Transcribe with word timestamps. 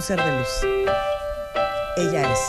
un 0.00 0.06
ser 0.06 0.16
de 0.16 0.38
luz. 0.38 0.66
Ella 1.98 2.32
es 2.32 2.40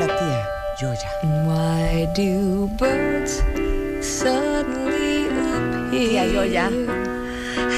la 0.00 0.06
tía 0.06 0.48
Yoya. 0.80 1.10
Why 1.44 2.06
do 2.14 2.68
birds 2.78 3.42
suddenly 4.00 5.26
appear? 5.26 5.90
Tía 5.90 6.24
Yoya. 6.26 6.70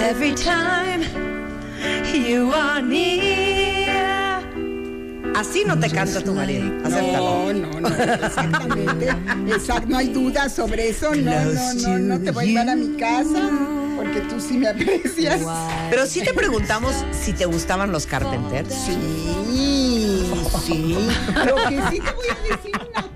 Every 0.09 0.35
time 0.35 1.03
you 2.15 2.53
are 2.53 2.81
near. 2.81 4.45
Así 5.35 5.65
no 5.67 5.77
te 5.77 5.91
canta 5.91 6.21
tu 6.21 6.33
marido. 6.33 6.71
Acéptalo. 6.85 7.53
No, 7.53 7.81
no, 7.81 7.81
no, 7.81 7.89
exactamente. 7.89 9.09
Exacto, 9.49 9.89
no 9.89 9.97
hay 9.97 10.09
duda 10.09 10.49
sobre 10.49 10.91
eso. 10.91 11.13
No, 11.13 11.45
no, 11.45 11.75
no, 11.75 11.99
no 11.99 12.21
te 12.21 12.31
voy 12.31 12.45
a 12.45 12.47
llevar 12.47 12.69
a 12.71 12.77
mi 12.77 12.97
casa 12.97 13.80
porque 14.13 14.29
tú 14.29 14.41
sí 14.41 14.59
me 14.59 14.69
aprecias. 14.69 15.41
Pero 15.91 16.07
sí 16.07 16.23
te 16.23 16.33
preguntamos 16.35 16.95
si 17.13 17.33
te 17.33 17.47
gustaban 17.47 17.93
los 17.93 18.07
Carpenters. 18.07 18.75
Sí, 18.75 18.97
sí. 20.65 20.97
Lo 21.47 21.57
que 21.57 21.83
sí 21.91 22.01
te 22.01 22.13
voy 22.13 22.29
a 22.29 22.57
decir 22.57 22.70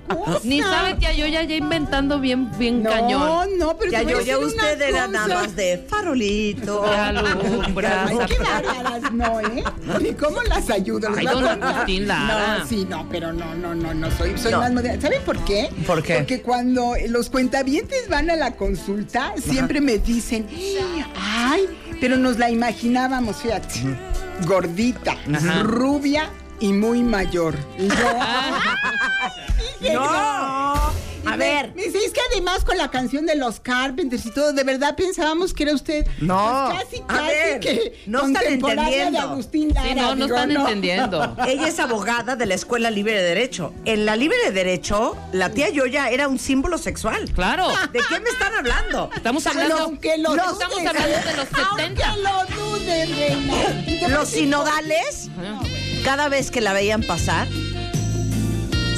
cosa. 0.07 0.39
Ni 0.43 0.61
sabe 0.61 0.95
tía 0.95 1.13
yo 1.13 1.25
ya 1.27 1.41
inventando 1.43 2.19
bien, 2.19 2.49
bien 2.57 2.83
No, 2.83 2.89
cañón. 2.89 3.49
no, 3.57 3.77
pero 3.77 3.91
Ya 3.91 3.99
te 3.99 4.05
voy 4.05 4.13
a 4.13 4.17
yo, 4.17 4.21
ya 4.25 4.37
decir 4.37 4.53
una 4.55 4.63
usted 4.63 4.81
era 4.81 5.07
nada 5.07 5.27
más 5.41 5.55
de 5.55 5.85
farolito. 5.89 6.83
Alumbra, 6.91 8.05
Ay, 8.07 8.17
qué 8.27 8.37
bárbaras, 8.39 9.11
no, 9.11 9.39
¿eh? 9.41 9.63
Ni 10.01 10.13
cómo 10.13 10.41
las 10.43 10.69
ayudo. 10.69 11.09
Ay, 11.15 11.25
don. 11.25 11.63
Agustín 11.63 12.07
Lara. 12.07 12.57
No, 12.59 12.65
sí, 12.67 12.85
no, 12.89 13.07
pero 13.09 13.33
no, 13.33 13.55
no, 13.55 13.73
no, 13.75 13.93
no, 13.93 14.11
soy, 14.11 14.37
soy 14.37 14.51
No. 14.51 14.59
más 14.59 14.71
moderna. 14.73 15.01
¿Saben 15.01 15.21
por 15.23 15.37
qué? 15.45 15.69
¿Por 15.85 16.01
qué? 16.03 16.15
Porque 16.15 16.41
cuando 16.41 16.93
los 17.09 17.29
cuentavientes 17.29 18.07
van 18.09 18.29
a 18.29 18.35
la 18.35 18.51
consulta, 18.55 19.33
siempre 19.37 19.81
me 19.81 19.97
dicen, 19.97 20.47
ay, 21.19 21.65
pero 22.01 22.17
nos 22.17 22.37
la 22.37 22.49
imaginábamos, 22.49 23.37
fíjate, 23.37 23.79
gordita, 24.45 25.15
rubia 25.63 26.29
y 26.59 26.73
muy 26.73 27.01
mayor. 27.03 27.55
Y 29.79 29.87
yo, 29.89 29.93
No. 29.93 31.05
Y 31.23 31.27
A 31.27 31.31
me- 31.31 31.37
ver. 31.37 31.73
Me 31.75 31.83
dice, 31.85 31.97
es 32.05 32.11
que 32.13 32.19
además 32.31 32.63
con 32.63 32.77
la 32.77 32.91
canción 32.91 33.25
de 33.25 33.35
los 33.35 33.59
Carpenters 33.59 34.25
y 34.27 34.31
todo, 34.31 34.53
de 34.53 34.63
verdad 34.63 34.95
pensábamos 34.95 35.53
que 35.55 35.63
era 35.63 35.73
usted. 35.73 36.05
No, 36.21 36.69
pues, 36.71 36.83
casi, 36.83 37.01
a 37.01 37.07
casi 37.07 37.27
ver, 37.27 37.59
que 37.59 38.03
no 38.05 38.19
están 38.19 38.33
contemporánea 38.35 38.85
de 38.85 38.97
entendiendo. 38.99 39.19
Agustín 39.31 39.69
Lara. 39.73 39.89
Sí, 39.89 39.95
no, 39.95 40.01
no 40.15 40.25
digo, 40.25 40.35
están 40.37 40.51
entendiendo. 40.51 41.35
Ella 41.47 41.67
es 41.67 41.79
abogada 41.79 42.35
de 42.35 42.45
la 42.45 42.53
Escuela 42.53 42.91
Libre 42.91 43.13
de 43.15 43.23
Derecho. 43.23 43.73
En 43.85 44.05
la 44.05 44.15
Libre 44.15 44.37
de 44.45 44.51
Derecho, 44.51 45.17
la 45.33 45.49
tía 45.49 45.69
Yoya 45.69 46.09
era 46.09 46.27
un 46.27 46.37
símbolo 46.37 46.77
sexual. 46.77 47.29
Claro. 47.33 47.69
¿De 47.91 47.99
qué 48.07 48.19
me 48.19 48.29
están 48.29 48.53
hablando? 48.53 49.09
Estamos 49.15 49.47
hablando. 49.47 49.77
aunque 49.79 50.17
lo 50.19 50.29
Estamos 50.35 50.61
hablando 50.63 51.01
de 51.01 51.33
los 51.37 51.47
70. 51.47 51.67
Aunque 51.69 52.03
lo 52.21 52.55
dude, 52.77 53.05
reina. 53.07 54.05
A 54.05 54.09
Los 54.09 54.29
sinodales, 54.29 55.29
Ajá. 55.39 55.59
Cada 56.05 56.29
vez 56.29 56.51
que 56.51 56.61
la 56.61 56.71
veían 56.73 57.01
pasar, 57.01 57.47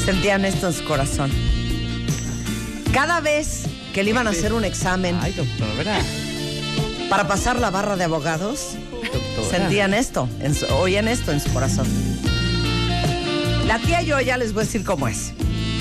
sentían 0.06 0.46
esto 0.46 0.68
en 0.68 0.74
su 0.74 0.84
corazón. 0.84 1.32
Cada 2.94 3.20
vez 3.22 3.64
que 3.94 4.04
le 4.04 4.10
iban 4.12 4.28
a 4.28 4.32
hacer 4.32 4.54
un 4.54 4.64
examen 4.66 5.18
Ay, 5.22 5.34
doctora. 5.34 6.00
para 7.10 7.28
pasar 7.28 7.60
la 7.60 7.70
barra 7.72 7.96
de 7.96 8.04
abogados, 8.04 8.72
Doctora. 8.92 9.58
sentían 9.58 9.94
esto, 9.94 10.28
en 10.42 10.54
su- 10.54 10.66
oían 10.68 11.08
esto 11.08 11.32
en 11.32 11.40
su 11.40 11.52
corazón. 11.54 11.88
La 13.66 13.80
tía 13.80 14.02
yo 14.02 14.20
ya 14.20 14.38
les 14.38 14.54
voy 14.54 14.64
a 14.64 14.66
decir 14.66 14.84
cómo 14.84 15.08
es. 15.08 15.32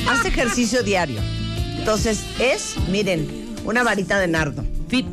Hace 0.09 0.29
ejercicio 0.29 0.83
diario. 0.83 1.21
Entonces 1.79 2.21
es, 2.41 2.75
miren, 2.91 3.55
una 3.65 3.83
varita 3.83 4.19
de 4.21 4.29
nardo. 4.29 4.65
Fit. 4.89 5.07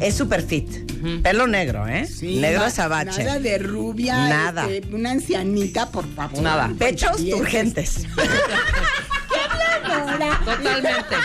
Es 0.00 0.14
super 0.14 0.42
fit. 0.42 0.83
Pelo 1.22 1.46
negro, 1.46 1.86
¿eh? 1.86 2.06
Sí, 2.06 2.36
negro 2.40 2.64
azabache. 2.64 3.24
Nada 3.24 3.38
de 3.38 3.58
rubia. 3.58 4.28
Nada. 4.28 4.70
este, 4.70 4.94
una 4.94 5.10
ancianita, 5.12 5.90
por 5.90 6.06
favor. 6.14 6.42
Nada. 6.42 6.70
Pechos 6.78 7.16
turgentes. 7.28 8.06
Ahora, 9.84 10.40
Totalmente. 10.44 11.16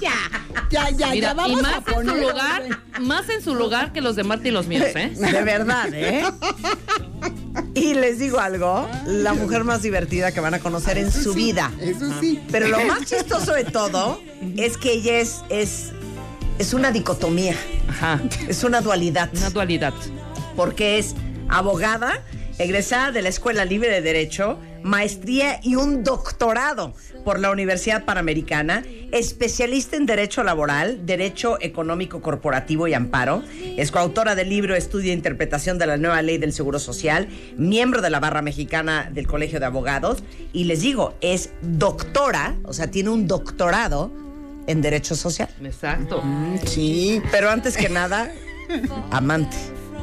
Ya, 0.00 0.12
ya, 0.70 0.90
ya, 0.90 0.96
ya 0.96 1.10
Mira, 1.10 1.34
vamos 1.34 1.50
y 1.50 1.58
a 1.58 1.62
más 1.62 1.76
en 1.76 1.82
poner. 1.84 2.14
su 2.14 2.20
lugar, 2.20 2.62
más 3.00 3.28
en 3.28 3.42
su 3.42 3.54
lugar 3.54 3.92
que 3.92 4.00
los 4.00 4.16
de 4.16 4.24
Marta 4.24 4.48
y 4.48 4.50
los 4.50 4.66
míos, 4.66 4.86
¿eh? 4.94 5.10
De 5.14 5.42
verdad, 5.42 5.88
¿eh? 5.92 6.24
Y 7.74 7.94
les 7.94 8.18
digo 8.18 8.40
algo, 8.40 8.88
la 9.06 9.34
mujer 9.34 9.64
más 9.64 9.82
divertida 9.82 10.32
que 10.32 10.40
van 10.40 10.54
a 10.54 10.58
conocer 10.58 10.96
en 10.96 11.10
su 11.10 11.32
sí, 11.34 11.38
vida. 11.38 11.70
Eso 11.80 12.10
sí. 12.20 12.40
Pero 12.50 12.68
lo 12.68 12.80
más 12.84 13.04
chistoso 13.04 13.52
de 13.52 13.64
todo 13.64 14.20
es 14.56 14.76
que 14.78 14.92
ella 14.92 15.18
es, 15.18 15.42
es, 15.50 15.92
es 16.60 16.74
una 16.74 16.92
dicotomía, 16.92 17.54
Ajá. 17.88 18.20
es 18.46 18.64
una 18.64 18.82
dualidad. 18.82 19.30
Una 19.34 19.48
dualidad. 19.48 19.94
porque 20.54 20.98
es 20.98 21.14
abogada, 21.48 22.22
egresada 22.58 23.12
de 23.12 23.22
la 23.22 23.30
Escuela 23.30 23.64
Libre 23.64 23.88
de 23.88 24.02
Derecho, 24.02 24.58
maestría 24.82 25.58
y 25.62 25.76
un 25.76 26.04
doctorado 26.04 26.92
por 27.24 27.40
la 27.40 27.50
Universidad 27.50 28.04
Panamericana, 28.04 28.82
especialista 29.10 29.96
en 29.96 30.04
Derecho 30.04 30.42
Laboral, 30.42 31.06
Derecho 31.06 31.56
Económico 31.62 32.20
Corporativo 32.20 32.86
y 32.86 32.92
Amparo, 32.92 33.42
es 33.78 33.90
coautora 33.90 34.34
del 34.34 34.50
libro 34.50 34.76
Estudio 34.76 35.12
e 35.12 35.14
Interpretación 35.14 35.78
de 35.78 35.86
la 35.86 35.96
Nueva 35.96 36.20
Ley 36.20 36.36
del 36.36 36.52
Seguro 36.52 36.78
Social, 36.78 37.28
miembro 37.56 38.02
de 38.02 38.10
la 38.10 38.20
Barra 38.20 38.42
Mexicana 38.42 39.10
del 39.10 39.26
Colegio 39.26 39.60
de 39.60 39.66
Abogados, 39.66 40.22
y 40.52 40.64
les 40.64 40.82
digo, 40.82 41.14
es 41.22 41.50
doctora, 41.62 42.56
o 42.64 42.74
sea, 42.74 42.90
tiene 42.90 43.08
un 43.08 43.26
doctorado 43.26 44.12
en 44.70 44.82
Derecho 44.82 45.14
Social. 45.14 45.48
Exacto. 45.62 46.22
Sí, 46.64 47.22
Pero 47.30 47.50
antes 47.50 47.76
que 47.76 47.88
nada, 47.88 48.30
amante 49.10 49.56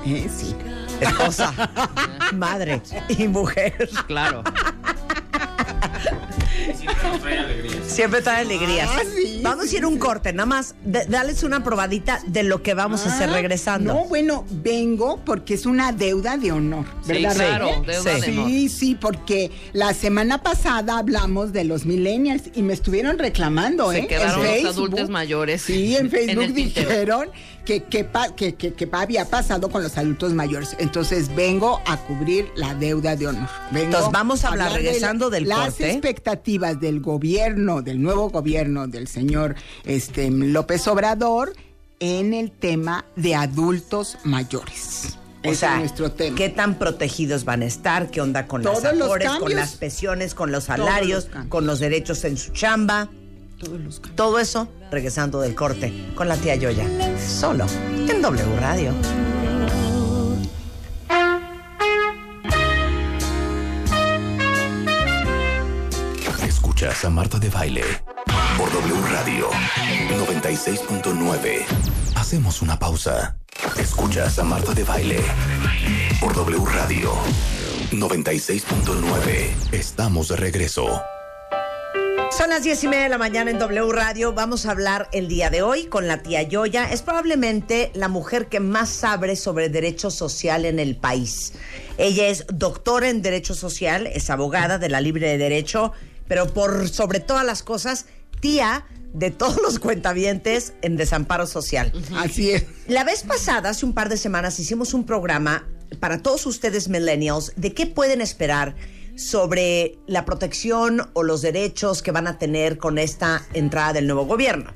eh, 0.06 0.30
sí. 0.30 0.56
esposa, 1.00 1.54
madre 2.34 2.82
y 3.10 3.28
mujer. 3.28 3.90
Claro. 4.08 4.44
Siempre 7.88 8.22
trae 8.22 8.42
alegrías. 8.42 8.90
Ah, 8.94 9.02
sí, 9.16 9.40
vamos 9.44 9.72
a 9.72 9.76
ir 9.76 9.86
un 9.86 9.98
corte, 9.98 10.34
nada 10.34 10.46
más 10.46 10.76
de- 10.84 11.06
dales 11.06 11.44
una 11.44 11.64
probadita 11.64 12.22
de 12.28 12.44
lo 12.44 12.62
que 12.62 12.74
vamos 12.74 13.06
a 13.06 13.14
hacer 13.16 13.30
Ah, 13.30 13.34
regresando. 13.34 13.94
No, 13.94 14.06
bueno, 14.06 14.46
vengo 14.50 15.20
porque 15.26 15.54
es 15.56 15.66
una 15.66 15.92
deuda 15.92 16.38
de 16.38 16.52
honor, 16.52 16.86
Sí, 17.06 17.14
¿verdad? 17.14 17.36
claro, 17.36 17.66
Raquel? 17.70 17.86
deuda 17.86 18.16
Sí. 18.16 18.22
de 18.22 18.38
honor. 18.38 18.50
Sí, 18.50 18.70
sí, 18.70 18.96
porque 19.00 19.52
la 19.74 19.94
semana 19.94 20.44
pasada 20.44 20.98
hablamos 20.98 21.54
de 21.54 21.64
los 21.64 21.86
millennials 21.86 22.44
y 22.54 22.62
me 22.62 22.74
estuvieron 22.74 23.18
reclamando, 23.18 23.92
Se 23.92 24.00
¿eh? 24.00 24.08
quedaron 24.08 24.40
En 24.40 24.46
los 24.46 24.54
Facebook. 24.54 24.72
adultos 24.74 25.10
mayores. 25.10 25.62
Sí, 25.62 25.96
en 25.96 26.10
Facebook 26.12 26.54
dijeron 26.54 27.30
que 27.68 28.08
que, 28.36 28.56
que- 28.56 28.74
que 28.74 28.90
había 28.94 29.26
pasado 29.30 29.70
con 29.70 29.84
los 29.84 29.98
adultos 29.98 30.34
mayores. 30.34 30.76
Entonces 30.80 31.34
vengo 31.36 31.82
a 31.86 31.98
cubrir 31.98 32.48
la 32.56 32.74
deuda 32.74 33.16
de 33.16 33.28
honor. 33.28 33.50
Vengo 33.72 33.86
Entonces, 33.88 34.12
vamos 34.12 34.44
a 34.46 34.50
hablar, 34.50 34.70
de 34.72 34.78
regresando 34.78 35.30
del 35.30 35.48
las 35.48 35.70
corte. 35.76 35.92
expectativas 35.92 36.80
del 36.80 37.02
gobierno, 37.02 37.82
del 37.82 38.02
nuevo 38.02 38.30
gobierno 38.30 38.88
del 38.88 39.08
señor 39.08 39.56
este, 39.84 40.30
López 40.32 40.88
Obrador 40.88 41.54
en 42.00 42.34
el 42.34 42.52
tema 42.52 43.06
de 43.16 43.36
adultos 43.36 44.18
mayores. 44.24 45.18
O 45.44 45.50
Ese 45.50 45.56
sea, 45.62 45.74
es 45.76 45.80
nuestro 45.80 46.12
tema. 46.12 46.36
¿qué 46.36 46.50
tan 46.50 46.76
protegidos 46.80 47.46
van 47.46 47.62
a 47.62 47.66
estar? 47.66 48.10
¿Qué 48.10 48.22
onda 48.22 48.48
con 48.48 48.64
Todos 48.64 48.84
las 48.84 48.94
afores, 49.02 49.30
con 49.40 49.56
las 49.56 49.76
pensiones, 49.76 50.34
con 50.34 50.52
los 50.52 50.66
salarios, 50.66 51.30
los 51.34 51.46
con 51.48 51.68
los 51.68 51.80
derechos 51.80 52.24
en 52.24 52.38
su 52.38 52.52
chamba? 52.54 53.10
Todos 53.58 53.80
los 53.80 54.00
cambios. 54.00 54.16
Todo 54.16 54.40
eso 54.40 54.68
regresando 54.92 55.42
del 55.42 55.56
corte 55.56 56.12
con 56.16 56.28
la 56.28 56.38
tía 56.38 56.56
Yoya. 56.56 56.86
Solo 57.20 57.66
en 57.90 58.22
W 58.22 58.60
Radio. 58.60 58.94
Escuchas 66.44 67.04
a 67.06 67.10
Marta 67.10 67.40
de 67.40 67.50
Baile 67.50 67.84
por 68.58 68.72
W 68.72 69.02
Radio 69.12 69.50
96.9. 69.50 71.66
Hacemos 72.16 72.62
una 72.62 72.78
pausa. 72.78 73.38
Escuchas 73.78 74.38
a 74.38 74.44
Marta 74.44 74.74
de 74.74 74.84
Baile 74.84 75.24
por 76.20 76.36
W 76.36 76.66
Radio 76.66 77.14
96.9. 77.92 79.50
Estamos 79.72 80.28
de 80.28 80.36
regreso. 80.36 81.02
Son 82.32 82.50
las 82.50 82.64
diez 82.64 82.84
y 82.84 82.88
media 82.88 83.04
de 83.04 83.10
la 83.10 83.18
mañana 83.18 83.52
en 83.52 83.58
W 83.58 83.92
Radio. 83.92 84.34
Vamos 84.34 84.66
a 84.66 84.72
hablar 84.72 85.10
el 85.14 85.28
día 85.28 85.50
de 85.50 85.62
hoy 85.62 85.86
con 85.86 86.08
la 86.08 86.22
tía 86.22 86.44
Yoya. 86.44 86.92
Es 86.92 87.02
probablemente 87.02 87.92
la 87.94 88.10
mujer 88.10 88.48
que 88.48 88.60
más 88.60 88.90
sabe 88.90 89.36
sobre 89.36 89.70
derecho 89.70 90.12
social 90.12 90.66
en 90.66 90.80
el 90.80 90.98
país. 90.98 91.54
Ella 91.98 92.28
es 92.28 92.46
doctora 92.54 93.10
en 93.10 93.22
Derecho 93.22 93.56
Social, 93.56 94.08
es 94.08 94.30
abogada 94.30 94.78
de 94.78 94.90
la 94.90 95.02
Libre 95.02 95.28
de 95.28 95.38
Derecho, 95.38 95.94
pero 96.28 96.54
por 96.54 96.90
sobre 96.90 97.20
todas 97.20 97.46
las 97.46 97.64
cosas, 97.64 98.06
tía 98.40 98.86
de 99.14 99.32
todos 99.32 99.62
los 99.62 99.80
cuentavientes 99.80 100.74
en 100.82 100.98
desamparo 100.98 101.48
social. 101.48 101.92
Así 102.16 102.52
es. 102.52 102.66
La 102.88 103.04
vez 103.04 103.24
pasada, 103.24 103.70
hace 103.70 103.86
un 103.86 103.94
par 103.94 104.10
de 104.10 104.18
semanas, 104.18 104.60
hicimos 104.60 104.94
un 104.94 105.06
programa 105.06 105.68
para 106.00 106.22
todos 106.22 106.46
ustedes 106.46 106.90
millennials 106.90 107.54
de 107.56 107.74
qué 107.74 107.86
pueden 107.88 108.22
esperar 108.22 108.76
sobre 109.18 109.98
la 110.08 110.24
protección 110.24 111.10
o 111.14 111.24
los 111.24 111.42
derechos 111.42 112.02
que 112.02 112.12
van 112.12 112.28
a 112.28 112.38
tener 112.38 112.78
con 112.78 112.98
esta 112.98 113.46
entrada 113.54 113.94
del 113.94 114.08
nuevo 114.08 114.26
gobierno. 114.26 114.72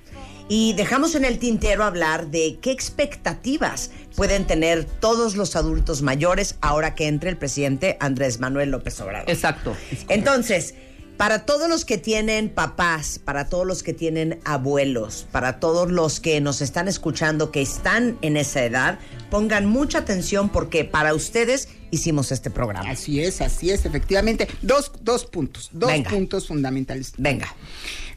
Y 0.49 0.73
dejamos 0.73 1.15
en 1.15 1.23
el 1.23 1.39
tintero 1.39 1.85
hablar 1.85 2.27
de 2.27 2.57
qué 2.61 2.71
expectativas 2.71 3.91
pueden 4.17 4.45
tener 4.45 4.83
todos 4.83 5.37
los 5.37 5.55
adultos 5.55 6.01
mayores 6.01 6.57
ahora 6.59 6.93
que 6.95 7.07
entre 7.07 7.29
el 7.29 7.37
presidente 7.37 7.95
Andrés 8.01 8.41
Manuel 8.41 8.71
López 8.71 8.99
Obrador. 8.99 9.29
Exacto. 9.29 9.77
Entonces, 10.09 10.73
para 11.21 11.45
todos 11.45 11.69
los 11.69 11.85
que 11.85 11.99
tienen 11.99 12.49
papás, 12.49 13.19
para 13.23 13.47
todos 13.47 13.67
los 13.67 13.83
que 13.83 13.93
tienen 13.93 14.39
abuelos, 14.43 15.27
para 15.31 15.59
todos 15.59 15.91
los 15.91 16.19
que 16.19 16.41
nos 16.41 16.61
están 16.61 16.87
escuchando 16.87 17.51
que 17.51 17.61
están 17.61 18.17
en 18.23 18.37
esa 18.37 18.65
edad, 18.65 18.97
pongan 19.29 19.67
mucha 19.67 19.99
atención 19.99 20.49
porque 20.49 20.83
para 20.83 21.13
ustedes 21.13 21.69
hicimos 21.91 22.31
este 22.31 22.49
programa. 22.49 22.89
Así 22.89 23.21
es, 23.21 23.39
así 23.39 23.69
es, 23.69 23.85
efectivamente. 23.85 24.47
Dos, 24.63 24.93
dos 25.01 25.25
puntos, 25.25 25.69
dos 25.71 25.91
Venga. 25.91 26.09
puntos 26.09 26.47
fundamentales. 26.47 27.13
Venga. 27.19 27.55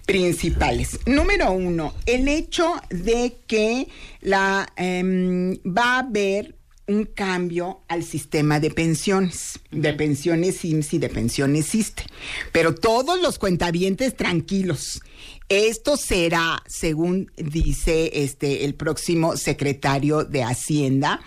principales. 0.06 0.98
Número 1.04 1.52
uno, 1.52 1.92
el 2.06 2.26
hecho 2.26 2.72
de 2.88 3.36
que 3.46 3.86
la 4.22 4.66
em, 4.76 5.56
va 5.58 5.96
a 5.96 5.98
haber 5.98 6.54
un 6.86 7.04
cambio 7.04 7.80
al 7.88 8.04
sistema 8.04 8.60
de 8.60 8.70
pensiones, 8.70 9.58
de 9.70 9.92
pensiones 9.94 10.64
IMSS 10.64 10.94
y 10.94 10.98
de 10.98 11.08
pensiones 11.08 11.74
ISTE. 11.74 12.04
Pero 12.52 12.74
todos 12.74 13.20
los 13.20 13.38
cuentavientes 13.38 14.16
tranquilos. 14.16 15.00
Esto 15.48 15.96
será, 15.96 16.62
según 16.66 17.30
dice 17.36 18.10
este 18.14 18.64
el 18.64 18.74
próximo 18.74 19.36
secretario 19.36 20.24
de 20.24 20.42
Hacienda, 20.42 21.20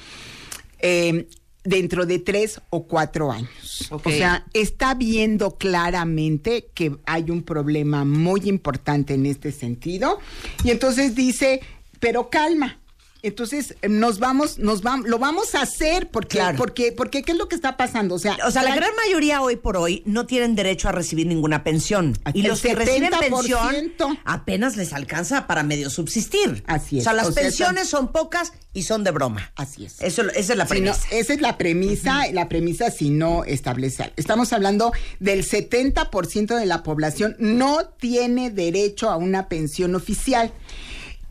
eh, 0.79 1.27
dentro 1.63 2.05
de 2.05 2.19
tres 2.19 2.61
o 2.69 2.87
cuatro 2.87 3.31
años. 3.31 3.89
O 3.91 4.09
sea, 4.09 4.45
está 4.53 4.93
viendo 4.93 5.57
claramente 5.57 6.69
que 6.73 6.95
hay 7.05 7.29
un 7.29 7.43
problema 7.43 8.05
muy 8.05 8.47
importante 8.47 9.15
en 9.15 9.25
este 9.25 9.51
sentido. 9.51 10.19
Y 10.63 10.71
entonces 10.71 11.13
dice, 11.13 11.61
pero 11.99 12.29
calma. 12.29 12.79
Entonces 13.23 13.75
nos 13.87 14.19
vamos, 14.19 14.59
nos 14.59 14.81
vamos, 14.81 15.07
lo 15.09 15.17
vamos 15.19 15.55
a 15.55 15.61
hacer 15.61 16.09
porque, 16.09 16.37
Claro. 16.37 16.57
porque, 16.57 16.91
porque 16.91 17.23
¿qué 17.23 17.31
es 17.31 17.37
lo 17.37 17.47
que 17.47 17.55
está 17.55 17.75
pasando? 17.77 18.15
O 18.15 18.19
sea, 18.19 18.37
O 18.47 18.51
sea, 18.51 18.63
la 18.63 18.75
gran 18.75 18.91
mayoría 18.95 19.41
hoy 19.41 19.55
por 19.55 19.75
hoy 19.77 20.03
no 20.05 20.25
tienen 20.25 20.55
derecho 20.55 20.87
a 20.89 20.91
recibir 20.91 21.25
ninguna 21.27 21.63
pensión. 21.63 22.17
Y 22.33 22.43
los 22.43 22.61
que 22.61 22.75
reciben 22.75 23.11
70%. 23.11 23.19
pensión 23.19 24.19
apenas 24.25 24.77
les 24.77 24.93
alcanza 24.93 25.47
para 25.47 25.63
medio 25.63 25.89
subsistir. 25.89 26.63
Así 26.67 26.97
es. 26.97 27.01
O 27.01 27.05
sea, 27.05 27.13
las 27.13 27.27
O 27.27 27.31
sea, 27.31 27.43
pensiones 27.43 27.89
son 27.89 28.11
pocas 28.11 28.53
y 28.73 28.83
son 28.83 29.03
de 29.03 29.11
broma. 29.11 29.51
Así 29.55 29.85
es. 29.85 29.99
Eso, 30.01 30.21
esa 30.29 30.53
es 30.53 30.57
la 30.57 30.67
Si 30.67 30.81
no, 30.81 30.91
premisa. 30.91 31.07
esa 31.11 31.33
es 31.33 31.41
la 31.41 31.57
premisa, 31.57 32.21
la 32.31 32.47
premisa 32.47 32.91
si 32.91 33.09
no 33.09 33.43
establece. 33.45 34.13
Estamos 34.15 34.53
hablando 34.53 34.91
del 35.19 35.43
70% 35.43 36.55
de 36.55 36.65
la 36.65 36.83
población 36.83 37.35
no 37.39 37.85
tiene 37.99 38.51
derecho 38.51 39.09
a 39.09 39.17
una 39.17 39.49
pensión 39.49 39.95
oficial. 39.95 40.51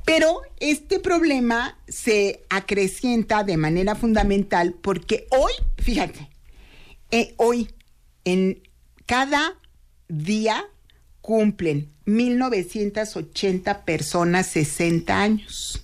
Pero 0.07 0.41
este 0.61 0.99
problema 1.01 1.77
se 1.89 2.41
acrecienta 2.49 3.45
de 3.45 3.59
manera 3.59 3.97
fundamental 3.97 4.75
porque 4.81 5.27
hoy, 5.31 5.53
fíjate, 5.79 6.31
eh, 7.11 7.35
hoy 7.37 7.69
en 8.25 8.63
cada 9.05 9.59
día 10.09 10.65
cumplen 11.21 11.91
1980 12.05 13.85
personas 13.85 14.47
60 14.47 15.21
años. 15.21 15.83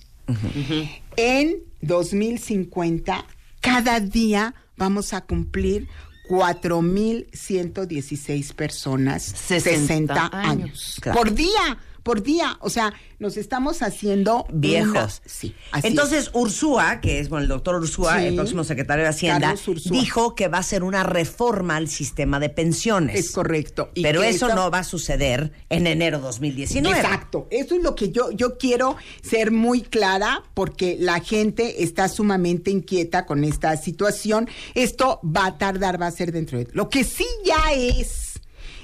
En 1.17 1.57
2050, 1.81 3.25
cada 3.59 3.99
día 3.99 4.55
vamos 4.77 5.11
a 5.11 5.19
cumplir 5.19 5.89
4.116 6.29 8.53
personas 8.53 9.23
60, 9.23 9.69
60 9.79 10.29
años. 10.31 10.33
años. 10.33 10.97
Claro. 11.01 11.19
Por 11.19 11.33
día, 11.33 11.77
por 12.03 12.21
día. 12.21 12.57
O 12.59 12.69
sea, 12.69 12.93
nos 13.19 13.37
estamos 13.37 13.81
haciendo 13.81 14.45
Viejos. 14.51 15.21
sí, 15.25 15.55
así 15.71 15.87
Entonces, 15.87 16.29
Ursúa, 16.33 16.99
que 17.01 17.19
es 17.19 17.29
bueno, 17.29 17.43
el 17.43 17.49
doctor 17.49 17.75
Ursúa, 17.75 18.19
Sí. 18.19 18.25
el 18.27 18.35
próximo 18.35 18.63
secretario 18.63 19.03
de 19.03 19.09
Hacienda, 19.09 19.55
dijo 19.85 20.35
que 20.35 20.47
va 20.49 20.57
a 20.57 20.61
hacer 20.61 20.83
una 20.83 21.03
reforma 21.03 21.77
al 21.77 21.87
sistema 21.87 22.39
de 22.39 22.49
pensiones. 22.49 23.17
es 23.19 23.31
correcto. 23.31 23.89
Y 23.95 24.03
Pero 24.03 24.21
eso 24.23 24.53
no 24.53 24.69
va 24.69 24.79
a 24.79 24.83
suceder 24.83 25.51
en 25.69 25.87
enero 25.87 26.19
2019. 26.19 26.95
Exacto, 26.99 27.47
eso 27.49 27.75
es 27.75 27.81
lo 27.83 27.95
que 27.95 28.11
yo, 28.11 28.31
yo 28.31 28.57
quiero 28.57 28.97
ser 29.21 29.51
muy 29.51 29.81
clara 29.81 30.43
porque 30.53 30.97
la 30.99 31.19
gente 31.21 31.83
está 31.83 32.09
sumamente 32.09 32.71
inquieta 32.71 33.25
con 33.25 33.43
esta 33.43 33.75
situación. 33.77 34.49
Esto 34.73 35.19
va 35.23 35.45
a 35.47 35.57
tardar, 35.57 36.01
va 36.01 36.07
a 36.07 36.11
ser 36.11 36.31
dentro 36.31 36.57
de... 36.57 36.67
Lo 36.73 36.89
que 36.89 37.03
sí 37.03 37.25
ya 37.45 37.71
es, 37.73 38.22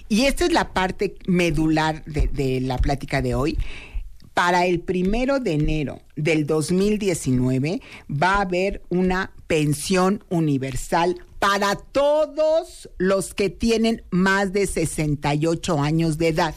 y 0.09 0.25
esta 0.25 0.45
es 0.45 0.51
la 0.51 0.73
parte 0.73 1.15
medular 1.27 2.03
de, 2.06 2.27
de 2.27 2.59
la 2.59 2.77
plática 2.77 3.21
de 3.21 3.35
hoy, 3.35 3.57
para 4.33 4.65
el 4.65 4.79
primero 4.79 5.39
de 5.39 5.53
enero 5.53 6.01
del 6.15 6.45
2019 6.47 7.81
va 8.09 8.35
a 8.35 8.41
haber 8.41 8.81
una 8.89 9.33
pensión 9.47 10.23
universal 10.29 11.17
para 11.39 11.75
todos 11.75 12.89
los 12.97 13.33
que 13.33 13.50
tienen 13.50 14.03
más 14.11 14.53
de 14.53 14.67
68 14.67 15.81
años 15.81 16.17
de 16.17 16.29
edad. 16.29 16.55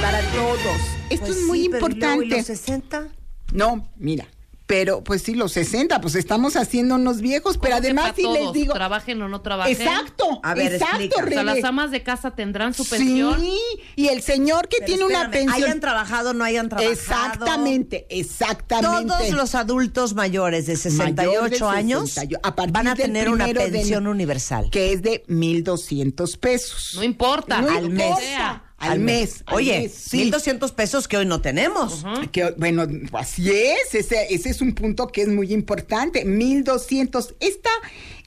Para 0.00 0.20
todos. 0.30 0.78
Esto 1.10 1.26
Pues 1.26 1.38
es 1.38 1.44
muy 1.46 1.62
sí, 1.62 1.68
pero 1.70 1.88
¿y 1.88 1.94
luego, 1.94 2.22
¿y 2.22 2.26
importante. 2.26 2.36
los 2.36 2.46
60? 2.46 3.08
No, 3.52 3.88
mira. 3.96 4.28
Pero 4.68 5.02
pues 5.02 5.22
sí, 5.22 5.34
los 5.34 5.52
60, 5.52 5.98
pues 6.02 6.14
estamos 6.14 6.54
haciéndonos 6.54 7.22
viejos, 7.22 7.56
pero 7.56 7.76
¿Cómo 7.76 7.80
que 7.80 7.86
además 7.88 8.12
sí 8.14 8.22
les 8.30 8.52
digo. 8.52 8.74
Trabajen 8.74 9.22
o 9.22 9.26
no 9.26 9.40
trabajen. 9.40 9.72
Exacto, 9.74 10.40
A 10.42 10.52
ver, 10.52 10.74
exacto, 10.74 10.96
explica. 11.04 11.24
O 11.24 11.28
sea, 11.30 11.42
las 11.42 11.64
amas 11.64 11.90
de 11.90 12.02
casa 12.02 12.32
tendrán 12.32 12.74
su 12.74 12.86
pensión. 12.86 13.40
Sí, 13.40 13.58
y 13.96 14.08
el 14.08 14.20
señor 14.20 14.68
que 14.68 14.76
Pero 14.80 14.86
tiene 14.88 15.04
una 15.06 15.30
pensión. 15.30 15.64
Hayan 15.64 15.80
trabajado, 15.80 16.34
no 16.34 16.44
hayan 16.44 16.68
trabajado. 16.68 16.92
Exactamente, 16.92 18.06
exactamente. 18.10 19.06
Todos 19.06 19.30
los 19.30 19.54
adultos 19.54 20.14
mayores 20.14 20.66
de 20.66 20.76
68 20.76 21.14
Mayor 21.14 21.50
de 21.50 21.66
años 21.78 22.10
68, 22.10 22.40
a 22.42 22.54
partir 22.54 22.74
van 22.74 22.88
a 22.88 22.94
tener 22.94 23.30
una 23.30 23.46
de 23.46 23.54
pensión 23.54 24.06
universal. 24.06 24.68
Que 24.70 24.92
es 24.92 25.00
de 25.00 25.24
1,200 25.28 26.36
pesos. 26.36 26.92
No 26.94 27.04
importa. 27.04 27.62
No 27.62 27.70
al 27.70 27.86
importa. 27.86 28.16
mes. 28.16 28.18
Sea. 28.18 28.67
Al 28.78 29.00
mes. 29.00 29.42
Oye, 29.50 29.80
mes, 29.80 29.92
sí. 29.94 30.18
1200 30.18 30.70
pesos 30.72 31.08
que 31.08 31.16
hoy 31.16 31.26
no 31.26 31.40
tenemos. 31.40 32.04
Que, 32.30 32.54
bueno, 32.56 32.86
así 33.12 33.50
es, 33.50 33.94
ese, 33.94 34.32
ese 34.32 34.50
es 34.50 34.60
un 34.60 34.72
punto 34.74 35.08
que 35.08 35.22
es 35.22 35.28
muy 35.28 35.52
importante. 35.52 36.24
1200. 36.24 37.34
Esta, 37.40 37.70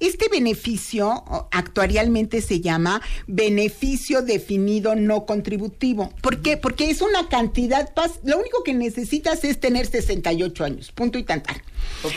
este 0.02 0.28
beneficio 0.30 1.48
actuarialmente 1.52 2.42
se 2.42 2.60
llama 2.60 3.02
beneficio 3.28 4.22
definido 4.22 4.96
no 4.96 5.26
contributivo. 5.26 6.12
¿Por 6.22 6.42
qué? 6.42 6.58
Porque 6.58 6.90
es 6.90 7.02
una 7.02 7.30
cantidad, 7.30 7.90
lo 8.24 8.38
único 8.38 8.64
que 8.64 8.74
necesitas 8.74 9.44
es 9.44 9.60
tener 9.60 9.86
68 9.86 10.64
años, 10.66 10.92
punto 10.92 11.18
y 11.18 11.24
tantar. 11.24 11.64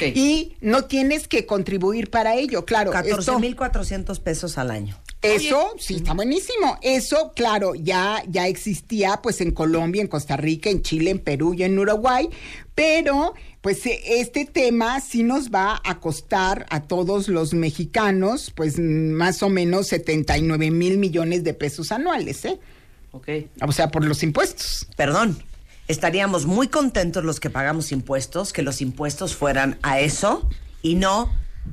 Y 0.08 0.56
no 0.60 0.84
tienes 0.86 1.28
que 1.28 1.46
contribuir 1.46 2.10
para 2.10 2.34
ello, 2.34 2.64
claro. 2.64 2.90
esto- 2.92 3.16
14,400 3.16 4.18
pesos 4.20 4.58
al 4.58 4.70
año. 4.70 4.98
Eso 5.24 5.74
sí 5.78 5.94
está 5.96 6.12
buenísimo. 6.12 6.78
Eso, 6.82 7.32
claro, 7.34 7.74
ya, 7.74 8.22
ya 8.28 8.46
existía 8.46 9.20
pues 9.22 9.40
en 9.40 9.50
Colombia, 9.50 10.02
en 10.02 10.08
Costa 10.08 10.36
Rica, 10.36 10.70
en 10.70 10.82
Chile, 10.82 11.10
en 11.10 11.18
Perú 11.18 11.54
y 11.54 11.62
en 11.62 11.78
Uruguay, 11.78 12.28
pero 12.74 13.34
pues 13.60 13.86
eh, 13.86 14.00
este 14.06 14.44
tema 14.44 15.00
sí 15.00 15.22
nos 15.22 15.50
va 15.50 15.80
a 15.84 15.98
costar 15.98 16.66
a 16.68 16.82
todos 16.82 17.28
los 17.28 17.54
mexicanos 17.54 18.52
pues 18.54 18.78
más 18.78 19.42
o 19.42 19.48
menos 19.48 19.88
79 19.88 20.70
mil 20.70 20.98
millones 20.98 21.44
de 21.44 21.54
pesos 21.54 21.90
anuales, 21.90 22.44
¿eh? 22.44 22.60
Ok. 23.12 23.28
O 23.66 23.72
sea, 23.72 23.88
por 23.88 24.04
los 24.04 24.22
impuestos. 24.22 24.86
Perdón. 24.96 25.42
Estaríamos 25.86 26.46
muy 26.46 26.68
contentos 26.68 27.24
los 27.24 27.40
que 27.40 27.50
pagamos 27.50 27.92
impuestos, 27.92 28.54
que 28.54 28.62
los 28.62 28.80
impuestos 28.80 29.36
fueran 29.36 29.78
a 29.82 30.00
eso 30.00 30.48
y 30.80 30.94
no 30.94 31.30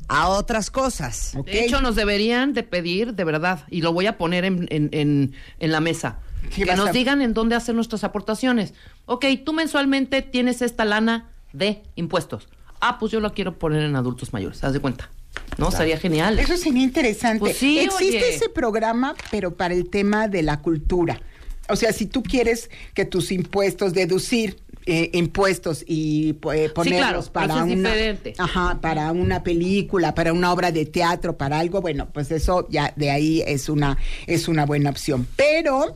a 0.08 0.30
otras 0.30 0.70
cosas. 0.72 1.34
De 1.46 1.64
hecho, 1.66 1.82
nos 1.82 1.96
deberían 1.96 2.54
de 2.54 2.64
pedir, 2.64 3.14
de 3.14 3.24
verdad, 3.24 3.66
y 3.70 3.82
lo 3.82 3.94
voy 3.94 4.08
a 4.08 4.18
poner 4.18 4.46
en, 4.46 4.68
en, 4.70 4.90
en, 4.92 5.34
en 5.60 5.72
la 5.72 5.80
mesa, 5.80 6.20
¿Qué 6.56 6.64
que 6.66 6.76
nos 6.76 6.90
a- 6.90 6.92
digan 6.92 7.22
en 7.22 7.34
dónde 7.34 7.56
hacer 7.56 7.76
nuestras 7.76 8.04
aportaciones. 8.04 8.74
Ok, 9.06 9.26
tú 9.46 9.54
mensualmente 9.54 10.22
tienes 10.22 10.62
esta 10.62 10.86
lana 10.86 11.30
de 11.54 11.82
impuestos. 11.96 12.48
Ah, 12.80 12.98
pues 13.00 13.12
yo 13.12 13.20
la 13.20 13.30
quiero 13.30 13.58
poner 13.60 13.84
en 13.84 13.96
adultos 13.96 14.34
mayores, 14.34 14.64
haz 14.64 14.74
de 14.74 14.80
cuenta. 14.80 15.10
¿No? 15.58 15.72
Sería 15.72 15.98
genial. 15.98 16.40
Eso 16.40 16.58
sería 16.58 16.84
interesante. 16.84 17.40
Pues 17.40 17.58
sí, 17.58 17.80
Existe 17.80 18.18
oye. 18.18 18.36
ese 18.36 18.50
programa, 18.50 19.16
pero 19.30 19.56
para 19.56 19.74
el 19.74 19.90
tema 19.90 20.28
de 20.28 20.42
la 20.44 20.60
cultura. 20.62 21.22
O 21.70 21.76
sea, 21.78 21.94
si 21.94 22.06
tú 22.06 22.22
quieres 22.24 22.70
que 22.94 23.06
tus 23.06 23.32
impuestos, 23.32 23.94
deducir 23.94 24.58
eh, 24.86 25.10
impuestos 25.14 25.84
y 25.88 26.30
eh, 26.54 26.70
ponerlos 26.74 27.30
claro, 27.30 27.48
pero 27.48 27.48
para 27.48 27.64
una, 27.64 27.94
ajá, 28.38 28.80
para 28.82 29.12
una 29.12 29.44
película, 29.44 30.16
para 30.16 30.34
una 30.34 30.52
obra 30.52 30.72
de 30.72 30.86
teatro, 30.86 31.38
para 31.38 31.60
algo, 31.60 31.82
bueno, 31.82 32.10
pues 32.12 32.32
eso 32.32 32.68
ya 32.70 32.94
de 32.96 33.12
ahí 33.12 33.44
es 33.46 33.70
una 33.70 33.98
es 34.28 34.48
una 34.48 34.66
buena 34.66 34.90
opción. 34.90 35.28
Pero 35.36 35.96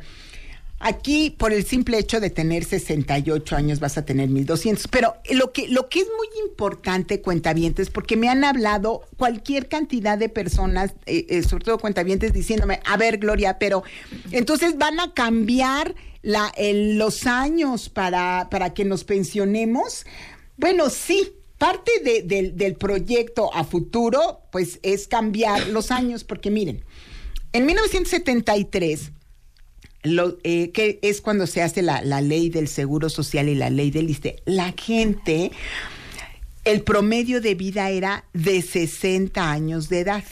Aquí, 0.80 1.30
por 1.30 1.54
el 1.54 1.65
simple 1.65 1.98
hecho 1.98 2.20
de 2.20 2.30
tener 2.30 2.65
68 2.65 3.56
años, 3.56 3.80
vas 3.80 3.98
a 3.98 4.06
tener 4.06 4.30
1200. 4.30 4.88
Pero 4.89 5.15
lo 5.32 5.54
que, 5.54 5.70
lo 5.70 5.88
que 5.88 6.01
es 6.01 6.06
muy 6.06 6.27
importante, 6.48 7.22
cuentavientes, 7.22 7.89
porque 7.89 8.18
me 8.18 8.27
han 8.27 8.44
hablado 8.44 9.01
cualquier 9.18 9.70
cantidad 9.70 10.18
de 10.18 10.27
personas, 10.27 10.94
eh, 11.06 11.25
eh, 11.30 11.44
sobre 11.44 11.63
todo 11.63 11.80
cuentavientes, 11.80 12.34
diciéndome, 12.34 12.82
a 12.86 12.98
ver, 12.98 13.20
Gloria, 13.20 13.58
pero 13.58 13.84
entonces 14.32 14.77
van 14.77 15.00
a 15.00 15.13
cambiar 15.13 15.96
la, 16.25 16.51
el- 16.58 16.98
los 16.98 17.25
años 17.27 17.88
para, 17.88 18.48
para 18.51 18.74
que 18.74 18.84
nos 18.84 19.03
pensionemos, 19.05 20.05
bueno, 20.58 20.89
sí. 20.89 21.32
Parte 21.58 21.89
de- 22.03 22.22
del- 22.22 22.58
del 22.58 22.75
proyecto 22.75 23.50
a 23.53 23.63
futuro, 23.63 24.41
pues 24.51 24.79
es 24.84 25.08
cambiar 25.08 25.67
los 25.67 25.89
años, 25.89 26.25
porque 26.25 26.51
miren, 26.51 26.84
en 27.53 27.65
1973 27.65 29.13
lo, 30.03 30.38
eh, 30.44 30.72
que 30.72 31.00
es 31.01 31.22
cuando 31.22 31.48
se 31.48 31.62
hace 31.62 31.82
la, 31.82 32.01
la 32.01 32.20
ley 32.20 32.50
del 32.50 32.67
seguro 32.67 33.10
social 33.10 33.48
y 33.48 33.55
la 33.55 33.70
ley 33.70 33.89
del 33.89 34.10
ISTE, 34.10 34.41
la 34.46 34.74
gente, 34.77 35.51
el 36.65 36.81
promedio 36.81 37.41
de 37.41 37.55
vida 37.55 37.89
era 37.89 38.25
de 38.34 38.62
60 38.62 39.50
años 39.51 39.88
de 39.88 40.00
edad. 40.01 40.24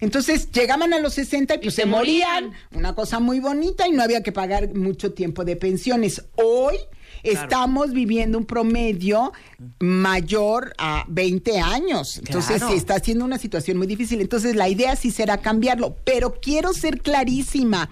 Entonces 0.00 0.50
llegaban 0.50 0.92
a 0.92 0.98
los 0.98 1.14
60 1.14 1.54
y 1.54 1.58
pues 1.58 1.74
se 1.74 1.82
se 1.82 1.86
morían. 1.86 2.44
morían. 2.46 2.60
Una 2.74 2.94
cosa 2.94 3.20
muy 3.20 3.40
bonita 3.40 3.86
y 3.86 3.92
no 3.92 4.02
había 4.02 4.22
que 4.22 4.32
pagar 4.32 4.74
mucho 4.74 5.12
tiempo 5.12 5.44
de 5.44 5.56
pensiones. 5.56 6.24
Hoy 6.36 6.76
estamos 7.22 7.92
viviendo 7.92 8.38
un 8.38 8.46
promedio 8.46 9.32
mayor 9.80 10.72
a 10.78 11.04
20 11.08 11.60
años. 11.60 12.18
Entonces 12.18 12.56
Claro. 12.56 12.72
sí 12.72 12.78
está 12.78 12.98
siendo 12.98 13.24
una 13.24 13.38
situación 13.38 13.76
muy 13.76 13.86
difícil. 13.86 14.20
Entonces 14.20 14.56
la 14.56 14.68
idea 14.68 14.96
sí 14.96 15.10
será 15.10 15.38
cambiarlo, 15.38 15.96
pero 16.04 16.34
quiero 16.40 16.72
ser 16.72 17.00
clarísima. 17.00 17.90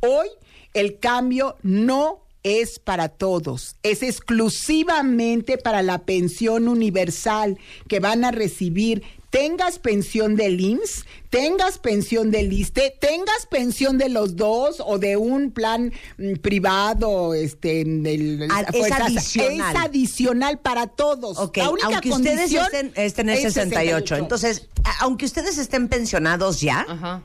Hoy 0.00 0.28
el 0.72 0.98
cambio 0.98 1.56
no 1.62 2.20
es 2.42 2.78
para 2.78 3.08
todos, 3.08 3.76
es 3.82 4.02
exclusivamente 4.02 5.58
para 5.58 5.82
la 5.82 5.98
pensión 6.04 6.68
universal 6.68 7.58
que 7.88 8.00
van 8.00 8.24
a 8.24 8.30
recibir. 8.30 9.02
Tengas 9.30 9.78
pensión 9.78 10.34
del 10.34 10.60
IMSS, 10.60 11.04
tengas 11.30 11.78
pensión 11.78 12.32
del 12.32 12.52
ISTE, 12.52 12.92
tengas 13.00 13.46
pensión 13.48 13.96
de 13.96 14.08
los 14.08 14.34
dos 14.34 14.82
o 14.84 14.98
de 14.98 15.16
un 15.16 15.52
plan 15.52 15.92
mm, 16.18 16.32
privado, 16.42 17.34
este, 17.34 17.84
del, 17.84 18.48
Ah, 18.50 18.62
es 18.72 18.76
fuerzas- 18.76 19.00
adicional. 19.02 19.76
Es 19.76 19.82
adicional 19.84 20.58
para 20.58 20.88
todos. 20.88 21.38
Ok, 21.38 21.58
La 21.58 21.70
única 21.70 21.86
aunque 21.86 22.10
ustedes 22.10 22.36
condición 22.38 22.64
estén, 22.64 22.92
estén 22.96 23.28
en 23.28 23.36
es 23.36 23.42
68. 23.54 24.16
Entonces, 24.16 24.66
a- 24.82 25.04
aunque 25.04 25.26
ustedes 25.26 25.58
estén 25.58 25.86
pensionados 25.86 26.60
ya, 26.60 26.84
Ajá. 26.88 27.22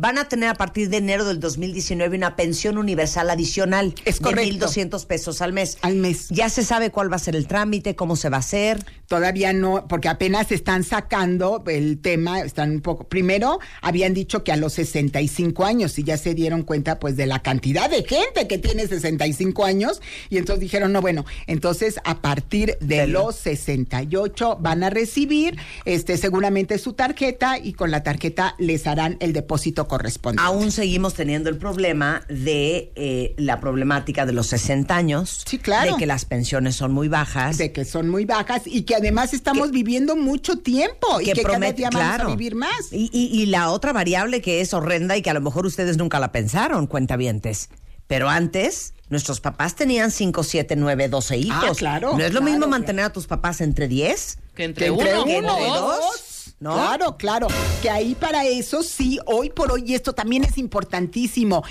Van 0.00 0.16
a 0.18 0.28
tener 0.28 0.48
a 0.48 0.54
partir 0.54 0.88
de 0.88 0.96
enero 0.96 1.24
del 1.26 1.40
2019 1.40 2.16
una 2.16 2.34
pensión 2.34 2.78
universal 2.78 3.28
adicional 3.28 3.94
Es 4.04 4.18
de 4.18 4.24
correcto. 4.24 4.66
1.200 4.68 5.06
pesos 5.06 5.42
al 5.42 5.52
mes. 5.52 5.76
Al 5.82 5.96
mes. 5.96 6.28
Ya 6.30 6.48
se 6.48 6.64
sabe 6.64 6.90
cuál 6.90 7.12
va 7.12 7.16
a 7.16 7.18
ser 7.20 7.36
el 7.36 7.46
trámite, 7.46 7.94
cómo 7.94 8.16
se 8.16 8.30
va 8.30 8.38
a 8.38 8.40
hacer. 8.40 8.84
Todavía 9.06 9.52
no, 9.52 9.86
porque 9.88 10.08
apenas 10.08 10.50
están 10.52 10.84
sacando 10.84 11.62
el 11.66 11.98
tema, 12.00 12.40
están 12.40 12.70
un 12.70 12.80
poco. 12.80 13.04
Primero 13.08 13.58
habían 13.82 14.14
dicho 14.14 14.42
que 14.44 14.52
a 14.52 14.56
los 14.56 14.72
65 14.74 15.64
años 15.64 15.98
y 15.98 16.04
ya 16.04 16.16
se 16.16 16.34
dieron 16.34 16.62
cuenta 16.62 16.98
pues 16.98 17.16
de 17.16 17.26
la 17.26 17.40
cantidad 17.42 17.90
de 17.90 18.04
gente 18.04 18.46
que 18.48 18.56
tiene 18.58 18.86
65 18.86 19.64
años 19.64 20.00
y 20.30 20.38
entonces 20.38 20.60
dijeron, 20.60 20.92
no, 20.92 21.00
bueno, 21.02 21.26
entonces 21.46 22.00
a 22.04 22.22
partir 22.22 22.78
de 22.80 22.96
Del- 23.00 23.10
los 23.12 23.36
68 23.36 24.58
van 24.60 24.82
a 24.84 24.90
recibir 24.90 25.58
este 25.84 26.16
seguramente 26.16 26.78
su 26.78 26.92
tarjeta 26.94 27.58
y 27.58 27.72
con 27.74 27.90
la 27.90 28.02
tarjeta 28.02 28.54
les 28.58 28.86
harán 28.86 29.16
el 29.20 29.32
depósito 29.32 29.88
correspondiente. 29.90 30.46
Aún 30.46 30.72
seguimos 30.72 31.12
teniendo 31.14 31.50
el 31.50 31.58
problema 31.58 32.22
de 32.28 32.92
eh, 32.94 33.34
la 33.36 33.60
problemática 33.60 34.24
de 34.24 34.32
los 34.32 34.46
60 34.46 34.96
años. 34.96 35.42
Sí, 35.46 35.58
claro. 35.58 35.92
De 35.92 35.98
que 35.98 36.06
las 36.06 36.24
pensiones 36.24 36.76
son 36.76 36.92
muy 36.92 37.08
bajas. 37.08 37.58
de 37.58 37.72
que 37.72 37.84
son 37.84 38.08
muy 38.08 38.24
bajas 38.24 38.62
y 38.64 38.82
que 38.82 38.94
además 38.94 39.34
estamos 39.34 39.70
viviendo 39.72 40.16
mucho 40.16 40.56
tiempo 40.58 41.20
y 41.20 41.24
que 41.32 41.42
cada 41.42 41.58
promete- 41.58 41.74
día 41.76 41.90
vamos 41.92 42.08
claro. 42.08 42.28
a 42.28 42.30
vivir 42.36 42.54
más. 42.54 42.92
Y, 42.92 43.10
y- 43.12 43.42
y 43.42 43.46
la 43.46 43.70
otra 43.70 43.92
variable 43.92 44.40
que 44.40 44.60
es 44.62 44.72
horrenda 44.72 45.16
y 45.16 45.22
que 45.22 45.30
a 45.30 45.34
lo 45.34 45.40
mejor 45.42 45.66
ustedes 45.66 45.96
nunca 45.98 46.18
la 46.20 46.32
pensaron, 46.32 46.86
cuentavientes. 46.86 47.68
Pero 48.06 48.28
antes, 48.28 48.94
nuestros 49.08 49.40
papás 49.40 49.76
tenían 49.76 50.10
5, 50.10 50.42
7, 50.42 50.74
9, 50.76 51.08
12 51.08 51.36
hijos. 51.36 51.64
Ah, 51.64 51.72
claro, 51.76 52.12
¿No 52.16 52.24
es 52.24 52.32
lo 52.32 52.40
claro, 52.40 52.44
mismo 52.44 52.58
claro. 52.66 52.70
mantener 52.70 53.04
a 53.04 53.12
tus 53.12 53.26
papás 53.26 53.60
entre 53.60 53.86
10? 53.88 54.38
Que 54.54 54.64
entre, 54.64 54.86
Que 54.86 54.90
entre 54.92 55.14
uno, 55.14 55.24
que 55.24 55.38
uno 55.38 55.52
entre 55.58 55.70
o 55.70 55.74
dos, 55.80 55.96
dos. 55.98 56.20
¿No? 56.60 56.74
Claro, 56.74 57.16
claro. 57.16 57.48
Que 57.82 57.90
ahí 57.90 58.14
para 58.14 58.46
eso 58.46 58.82
sí, 58.82 59.18
hoy 59.26 59.50
por 59.50 59.72
hoy, 59.72 59.84
y 59.86 59.94
esto 59.94 60.12
también 60.12 60.44
es 60.44 60.58
importantísimo. 60.58 61.64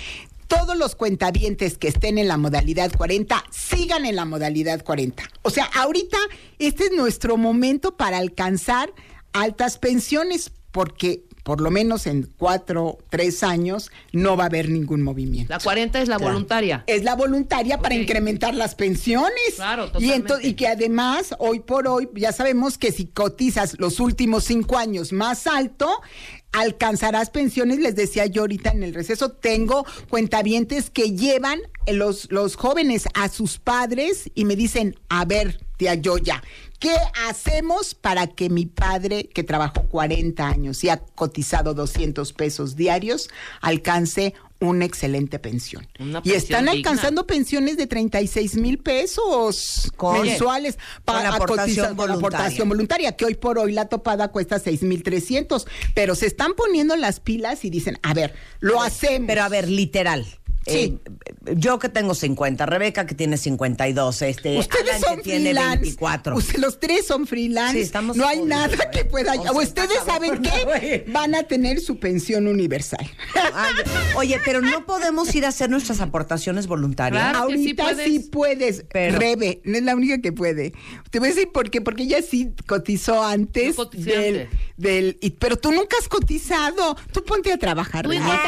Todos 0.48 0.76
los 0.76 0.96
cuentavientes 0.96 1.78
que 1.78 1.88
estén 1.88 2.18
en 2.18 2.26
la 2.26 2.36
modalidad 2.36 2.90
40 2.92 3.44
sigan 3.50 4.04
en 4.04 4.16
la 4.16 4.24
modalidad 4.24 4.82
40. 4.82 5.22
O 5.42 5.50
sea, 5.50 5.64
ahorita 5.66 6.18
este 6.58 6.86
es 6.86 6.92
nuestro 6.92 7.36
momento 7.36 7.96
para 7.96 8.18
alcanzar 8.18 8.92
altas 9.32 9.78
pensiones 9.78 10.50
porque 10.72 11.22
por 11.44 11.60
lo 11.60 11.70
menos 11.70 12.06
en 12.06 12.30
cuatro, 12.36 12.98
tres 13.08 13.42
años 13.42 13.90
no 14.12 14.36
va 14.36 14.44
a 14.44 14.46
haber 14.46 14.68
ningún 14.68 15.02
movimiento. 15.02 15.52
La 15.52 15.58
40 15.58 16.00
es 16.02 16.08
la 16.08 16.18
voluntaria. 16.18 16.84
Es 16.86 17.04
la 17.04 17.14
voluntaria 17.14 17.78
para 17.78 17.94
incrementar 17.94 18.54
las 18.54 18.74
pensiones. 18.74 19.30
Claro, 19.56 19.84
y, 19.84 19.90
totalmente. 19.90 20.32
ento- 20.34 20.38
y 20.44 20.54
que 20.54 20.68
además, 20.68 21.34
hoy 21.38 21.60
por 21.60 21.86
hoy, 21.88 22.08
ya 22.14 22.32
sabemos 22.32 22.78
que 22.78 22.92
si 22.92 23.06
cotizas 23.06 23.76
los 23.78 24.00
últimos 24.00 24.44
cinco 24.44 24.78
años 24.78 25.12
más 25.12 25.46
alto, 25.46 25.88
alcanzarás 26.52 27.30
pensiones. 27.30 27.78
Les 27.78 27.94
decía 27.94 28.26
yo 28.26 28.42
ahorita 28.42 28.70
en 28.70 28.82
el 28.82 28.94
receso, 28.94 29.30
tengo 29.30 29.86
cuentavientes 30.08 30.90
que 30.90 31.12
llevan 31.16 31.60
los, 31.86 32.30
los 32.30 32.56
jóvenes 32.56 33.04
a 33.14 33.28
sus 33.28 33.58
padres 33.58 34.30
y 34.34 34.44
me 34.44 34.56
dicen, 34.56 34.96
a 35.08 35.24
ver, 35.24 35.60
tía 35.80 35.94
Yoya, 35.94 36.42
¿qué 36.78 36.94
hacemos 37.26 37.94
para 37.94 38.26
que 38.26 38.50
mi 38.50 38.66
padre, 38.66 39.30
que 39.32 39.42
trabajó 39.42 39.88
40 39.88 40.46
años 40.46 40.84
y 40.84 40.90
ha 40.90 40.98
cotizado 40.98 41.72
200 41.72 42.34
pesos 42.34 42.76
diarios, 42.76 43.30
alcance 43.62 44.34
una 44.58 44.84
excelente 44.84 45.38
pensión? 45.38 45.88
Una 45.98 46.18
y 46.18 46.32
pensión 46.32 46.36
están 46.36 46.64
digna. 46.66 46.72
alcanzando 46.72 47.26
pensiones 47.26 47.78
de 47.78 47.86
36 47.86 48.56
mil 48.56 48.76
pesos 48.76 49.90
mensuales 50.22 50.78
con 51.06 51.14
la 51.14 51.30
a 51.30 51.36
aportación 51.36 51.98
aportación 51.98 52.68
voluntaria, 52.68 53.16
que 53.16 53.24
hoy 53.24 53.36
por 53.36 53.58
hoy 53.58 53.72
la 53.72 53.88
topada 53.88 54.28
cuesta 54.28 54.58
6 54.58 54.82
mil 54.82 55.02
300, 55.02 55.66
pero 55.94 56.14
se 56.14 56.26
están 56.26 56.52
poniendo 56.52 56.94
las 56.96 57.20
pilas 57.20 57.64
y 57.64 57.70
dicen, 57.70 57.98
a 58.02 58.12
ver, 58.12 58.34
lo 58.58 58.82
hacemos. 58.82 59.28
Pero 59.28 59.44
a 59.44 59.48
ver, 59.48 59.66
literal. 59.66 60.26
Sí. 60.72 60.98
Eh, 61.46 61.54
yo 61.56 61.78
que 61.78 61.88
tengo 61.88 62.14
50, 62.14 62.66
Rebeca 62.66 63.06
que 63.06 63.14
tiene 63.14 63.36
52, 63.36 64.22
este, 64.22 64.58
Ustedes 64.58 64.88
Alan 64.90 65.00
son 65.00 65.16
que 65.16 65.22
tiene 65.22 65.44
freelance. 65.50 65.80
24. 65.80 66.36
Usted- 66.36 66.58
los 66.58 66.78
tres 66.80 67.06
son 67.06 67.26
freelance. 67.26 67.76
Sí, 67.78 67.80
estamos 67.82 68.16
no 68.16 68.26
hay 68.26 68.42
nada 68.42 68.90
que 68.90 69.04
pueda. 69.04 69.34
O 69.34 69.60
ustedes 69.60 69.98
saben 70.04 70.42
qué 70.42 71.04
van 71.08 71.34
a 71.34 71.42
tener 71.44 71.80
su 71.80 71.98
pensión 71.98 72.46
universal. 72.46 73.06
Ay, 73.54 73.74
oye, 74.16 74.40
pero 74.44 74.60
no 74.60 74.86
podemos 74.86 75.34
ir 75.34 75.44
a 75.44 75.48
hacer 75.48 75.70
nuestras 75.70 76.00
aportaciones 76.00 76.66
voluntarias. 76.66 77.30
Claro. 77.30 77.48
sí 77.48 77.54
Ahorita 77.54 77.82
puedes. 77.84 78.06
sí 78.06 78.18
puedes, 78.30 78.84
Pero- 78.92 79.18
Rebe, 79.18 79.60
no 79.64 79.76
es 79.78 79.82
la 79.82 79.94
única 79.94 80.20
que 80.20 80.32
puede. 80.32 80.72
Te 81.10 81.18
voy 81.18 81.28
a 81.28 81.34
decir 81.34 81.50
por 81.52 81.70
qué, 81.70 81.80
porque 81.80 82.02
ella 82.04 82.22
sí 82.22 82.52
cotizó 82.66 83.22
antes 83.24 83.76
del, 83.92 84.40
antes. 84.42 84.48
del 84.76 85.18
y- 85.20 85.30
pero 85.30 85.56
tú 85.56 85.72
nunca 85.72 85.96
has 86.00 86.08
cotizado. 86.08 86.96
Tú 87.12 87.24
ponte 87.24 87.52
a 87.52 87.58
trabajar. 87.58 88.06
Nunca 88.06 88.40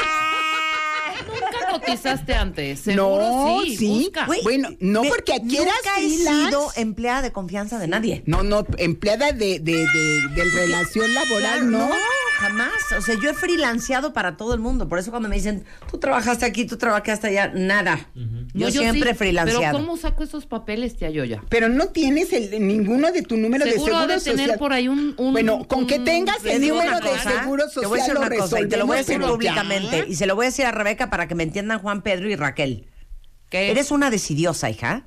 cotizaste 1.81 2.35
antes. 2.35 2.81
Seguro 2.81 3.19
No, 3.19 3.63
sí. 3.65 3.77
sí. 3.77 3.87
busca. 3.89 4.27
Güey, 4.27 4.43
Bueno, 4.43 4.69
no 4.81 5.03
porque 5.03 5.33
aquí 5.35 5.57
nunca 5.59 6.01
he 6.01 6.09
sido 6.09 6.69
empleada 6.77 7.23
de 7.23 7.33
confianza 7.33 7.79
de 7.79 7.89
nadie. 7.89 8.23
No, 8.27 8.43
no, 8.43 8.67
empleada 8.79 9.33
de, 9.33 9.59
de, 9.59 9.73
de, 9.87 10.29
de 10.35 10.45
relación 10.55 11.13
laboral, 11.15 11.71
no. 11.71 11.91
Jamás. 12.43 12.73
O 12.99 13.01
sea, 13.01 13.15
yo 13.23 13.31
he 13.31 13.35
freelanceado 13.35 14.13
para 14.13 14.37
todo 14.37 14.53
el 14.55 14.61
mundo. 14.61 14.89
Por 14.89 14.99
eso 14.99 15.11
cuando 15.11 15.29
me 15.29 15.37
dicen, 15.37 15.65
tú 15.91 15.99
trabajaste 15.99 16.45
aquí, 16.45 16.67
tú 16.67 16.77
trabajaste 16.77 17.29
allá, 17.29 17.53
nada. 17.55 18.09
Yo, 18.55 18.67
No, 18.67 18.71
siempre 18.71 19.11
he 19.11 19.13
sí. 19.15 19.19
freelanceado. 19.19 19.61
Pero 19.61 19.73
¿cómo 19.73 19.97
saco 19.97 20.23
esos 20.25 20.47
papeles, 20.47 20.97
tía 20.97 21.11
Yoya? 21.11 21.43
Pero 21.49 21.69
no 21.69 21.87
tienes 21.89 22.33
el, 22.33 22.51
ninguno 22.67 23.11
de 23.13 23.23
tu 23.23 23.37
número 23.37 23.65
Seguro 23.65 23.85
de 23.85 23.93
ha 23.93 23.99
seguro 24.01 24.07
de 24.19 24.21
tener 24.21 24.39
social. 24.47 24.59
por 24.59 24.73
ahí 24.73 24.89
un- 24.89 25.15
un- 25.17 25.33
bueno, 25.33 25.65
con 25.69 25.87
que 25.87 25.99
tengas 25.99 26.39
Te 26.43 26.57
el 26.57 26.69
número 26.69 26.97
de 27.01 27.11
cosa, 27.11 27.41
seguro 27.43 27.65
te 27.69 27.87
voy 27.87 28.01
a 28.01 28.03
decir 28.03 28.15
social 28.15 28.15
lo 28.15 28.21
una 28.21 28.29
cosa 28.43 28.61
y 28.61 28.69
te 28.69 28.77
lo 28.77 28.87
voy 28.87 28.95
a 28.95 28.99
decir 28.99 29.21
públicamente 29.21 30.05
y 30.09 30.15
se 30.17 30.27
lo 30.27 30.35
voy 30.35 30.47
a 30.47 30.49
decir 30.49 30.67
a 30.67 30.73
Rebeca 30.73 31.09
para 31.11 31.29
que 31.29 31.35
me 31.35 31.43
entiendan 31.45 31.79
Juan 31.79 32.03
Pedro 32.03 32.29
y 32.29 32.37
Raquel. 32.37 32.87
¿Qué? 33.49 33.71
Eres 33.71 33.91
una 33.91 34.11
decidiosa, 34.11 34.71
hija. 34.71 35.05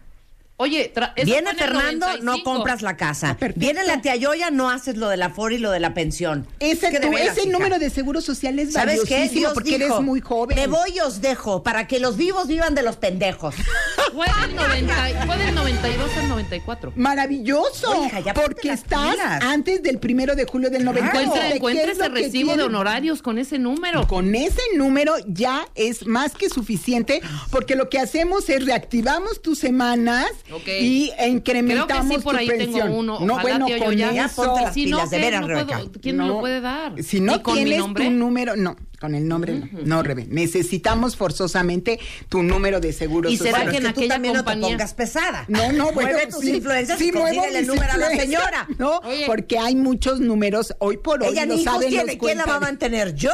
Oye, 0.58 0.94
Viene 1.26 1.54
Fernando, 1.54 2.08
no 2.20 2.38
95. 2.38 2.44
compras 2.46 2.82
la 2.82 2.96
casa. 2.96 3.32
Ah, 3.32 3.38
perfecto. 3.38 3.60
Viene 3.60 3.84
la 3.84 4.02
tía 4.02 4.16
Yoya, 4.16 4.52
no 4.52 4.70
haces 4.70 4.96
lo 4.96 5.10
de 5.10 5.18
la 5.18 5.30
FOR 5.30 5.52
y 5.52 5.58
lo 5.58 5.70
de 5.70 5.82
la 5.82 5.94
pensión. 5.94 6.48
Ese, 6.62 6.92
veras, 6.92 7.12
ese 7.32 7.42
hija. 7.42 7.52
número 7.52 7.78
de 7.78 7.90
seguro 7.90 8.22
social 8.22 8.58
es 8.60 8.72
¿Sabes 8.72 9.02
qué? 9.06 9.28
Dios 9.28 9.52
porque 9.54 9.78
dijo, 9.78 9.96
eres 9.96 10.00
muy 10.02 10.22
joven. 10.22 10.56
Me 10.56 10.68
voy 10.68 10.92
y 10.96 11.00
os 11.02 11.20
dejo 11.20 11.62
para 11.62 11.88
que 11.88 12.00
los 12.00 12.16
vivos 12.16 12.48
vivan 12.48 12.74
de 12.74 12.84
los 12.84 12.96
pendejos. 12.96 13.54
Fue 14.14 14.26
del, 14.48 14.56
90 14.56 15.26
fue 15.26 15.38
del 15.38 15.56
92 15.56 16.18
al 16.18 16.30
94. 16.30 16.94
Maravilloso, 16.96 17.90
Oye, 17.92 18.08
hija, 18.08 18.34
porque 18.34 18.72
estás 18.72 19.12
pilas. 19.12 19.44
antes 19.44 19.84
del 19.84 20.00
primero 20.00 20.36
de 20.36 20.46
julio 20.46 20.70
del 20.70 20.86
90. 20.86 21.10
Encuentra, 21.10 21.50
¿Qué 21.50 21.56
encuentra 21.56 21.92
ese 21.92 22.08
recibo 22.08 22.56
de 22.56 22.64
honorarios 22.64 23.22
con 23.22 23.38
ese 23.40 23.60
número. 23.60 24.08
Con 24.08 24.34
ese 24.36 24.62
número 24.78 25.16
ya 25.28 25.68
es 25.76 26.08
más 26.08 26.32
que 26.34 26.50
suficiente 26.50 27.22
porque 27.52 27.76
lo 27.76 27.90
que 27.90 28.00
hacemos 28.00 28.48
es 28.48 28.66
reactivamos 28.66 29.42
tus 29.42 29.60
semanas 29.60 30.28
Y 30.68 31.12
incrementamos 31.28 31.88
Creo 31.88 32.08
que 32.10 32.16
sí, 32.18 32.24
por 32.24 32.38
tu 32.40 32.46
pensión. 32.48 32.74
tengo 32.88 33.00
uno. 33.00 33.20
No, 33.22 33.40
bueno, 33.40 33.66
tío, 33.66 33.80
con 33.80 33.96
ya- 33.96 34.12
Ya 34.14 34.26
eso. 34.26 34.44
ponte 34.44 34.62
las 34.62 34.70
no, 34.70 34.74
pilas, 34.76 35.10
de 35.10 35.18
veras, 35.18 35.42
No 35.42 35.48
puedo- 35.48 35.60
Rebeca. 35.68 36.00
¿Quién 36.02 36.18
me 36.18 36.28
lo 36.28 36.40
puede 36.40 36.62
dar? 36.62 37.02
Si 37.04 37.20
no 37.20 37.36
¿Y 37.36 37.40
con 37.42 37.56
mi 37.56 37.64
tienes 37.64 37.80
nombre? 37.80 38.06
tu 38.06 38.12
número, 38.12 38.56
no, 38.56 38.76
con 39.00 39.16
el 39.16 39.28
nombre 39.28 39.54
no. 39.56 39.68
No, 39.84 40.04
Rebe. 40.04 40.26
Necesitamos 40.30 41.16
forzosamente 41.16 42.00
tu 42.30 42.44
número 42.44 42.80
de 42.80 42.94
seguro 42.94 43.30
¿Y 43.30 43.38
será 43.38 43.52
social. 43.60 43.64
Bueno, 43.66 43.72
que 43.72 43.78
es 43.78 43.86
en 43.90 43.94
que 43.96 44.02
tú 44.04 44.08
también 44.08 44.34
no 44.36 44.40
te 44.42 44.52
compañía- 44.52 44.78
pongas 44.78 44.94
pesada. 44.94 45.46
No, 45.50 45.72
no, 45.72 45.92
bueno, 45.92 46.12
Mueve 46.12 46.28
tus 46.28 46.42
sí, 46.42 46.56
influencias 46.58 47.00
sí 47.00 47.06
y 47.06 47.56
el 47.56 47.68
número 47.68 47.92
a 47.92 47.98
la 47.98 48.10
señora. 48.12 48.68
No, 48.78 49.00
Oye. 49.00 49.26
porque 49.26 49.58
hay 49.58 49.76
muchos 49.76 50.20
números 50.20 50.76
hoy 50.80 50.98
por 50.98 51.24
hoy. 51.24 51.30
Ella 51.30 51.46
lo 51.48 51.58
saben 51.58 51.90
tiene. 51.90 52.18
¿Quién 52.18 52.38
la 52.38 52.46
va 52.46 52.58
a 52.58 52.60
mantener? 52.60 53.16
¿Yo? 53.16 53.32